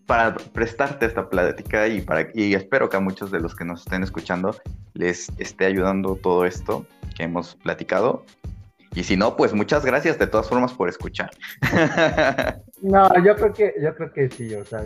[0.10, 3.82] para prestarte esta plática y, para, y espero que a muchos de los que nos
[3.82, 4.55] estén escuchando
[4.95, 6.84] les esté ayudando todo esto
[7.16, 8.26] que hemos platicado.
[8.96, 11.30] Y si no, pues muchas gracias de todas formas por escuchar.
[12.82, 14.84] no, yo creo que, yo creo que sí, o sea,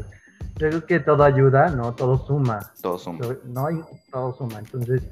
[0.57, 1.93] yo creo que todo ayuda, ¿no?
[1.93, 2.59] Todo suma.
[2.81, 3.19] Todo suma.
[3.45, 3.67] No,
[4.11, 4.59] todo suma.
[4.59, 5.03] Entonces,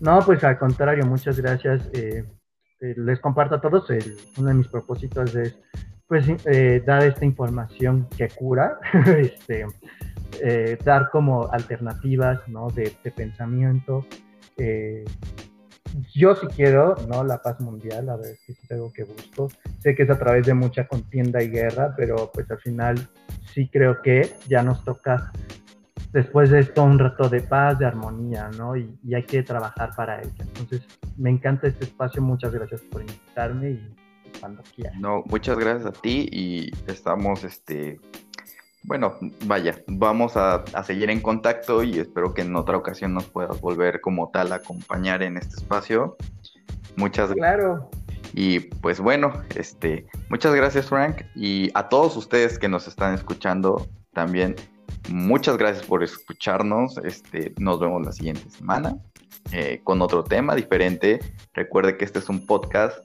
[0.00, 1.82] no, pues al contrario, muchas gracias.
[1.92, 2.24] Eh,
[2.80, 3.88] eh, les comparto a todos,
[4.36, 5.56] uno de mis propósitos es
[6.08, 8.78] pues eh, dar esta información que cura,
[9.18, 9.66] este,
[10.42, 12.68] eh, dar como alternativas ¿no?
[12.68, 14.06] de, pensamiento.
[14.56, 15.04] Eh,
[16.14, 17.24] yo sí quiero, ¿no?
[17.24, 19.48] La paz mundial, a ver si es algo que busco.
[19.78, 23.08] Sé que es a través de mucha contienda y guerra, pero pues al final
[23.54, 25.32] sí creo que ya nos toca
[26.12, 28.76] después de esto un rato de paz, de armonía, ¿no?
[28.76, 30.32] Y, hay que trabajar para ello.
[30.40, 30.82] Entonces,
[31.16, 33.94] me encanta este espacio, muchas gracias por invitarme y
[34.40, 34.62] cuando
[34.98, 38.00] No, muchas gracias a ti y estamos, este,
[38.84, 43.60] bueno, vaya, vamos a, seguir en contacto y espero que en otra ocasión nos puedas
[43.60, 46.16] volver como tal a acompañar en este espacio.
[46.96, 47.56] Muchas gracias.
[47.56, 47.90] Claro.
[48.34, 53.86] Y pues bueno, este, muchas gracias Frank y a todos ustedes que nos están escuchando
[54.12, 54.56] también,
[55.08, 56.98] muchas gracias por escucharnos.
[56.98, 58.96] Este, nos vemos la siguiente semana
[59.52, 61.20] eh, con otro tema diferente.
[61.54, 62.98] Recuerde que este es un podcast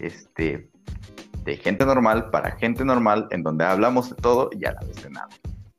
[0.00, 0.68] este,
[1.48, 5.02] de gente normal para gente normal, en donde hablamos de todo y a la vez
[5.02, 5.28] de nada.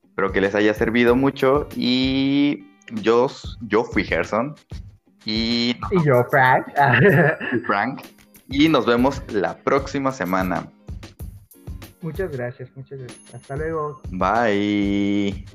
[0.04, 2.66] Espero que les haya servido mucho y
[3.04, 3.28] yo,
[3.62, 4.56] yo fui Gerson
[5.26, 6.66] y, y yo Frank.
[7.68, 8.02] Frank.
[8.48, 10.68] Y nos vemos la próxima semana.
[12.02, 13.36] Muchas gracias, muchas gracias.
[13.36, 14.02] Hasta luego.
[14.10, 15.46] Bye.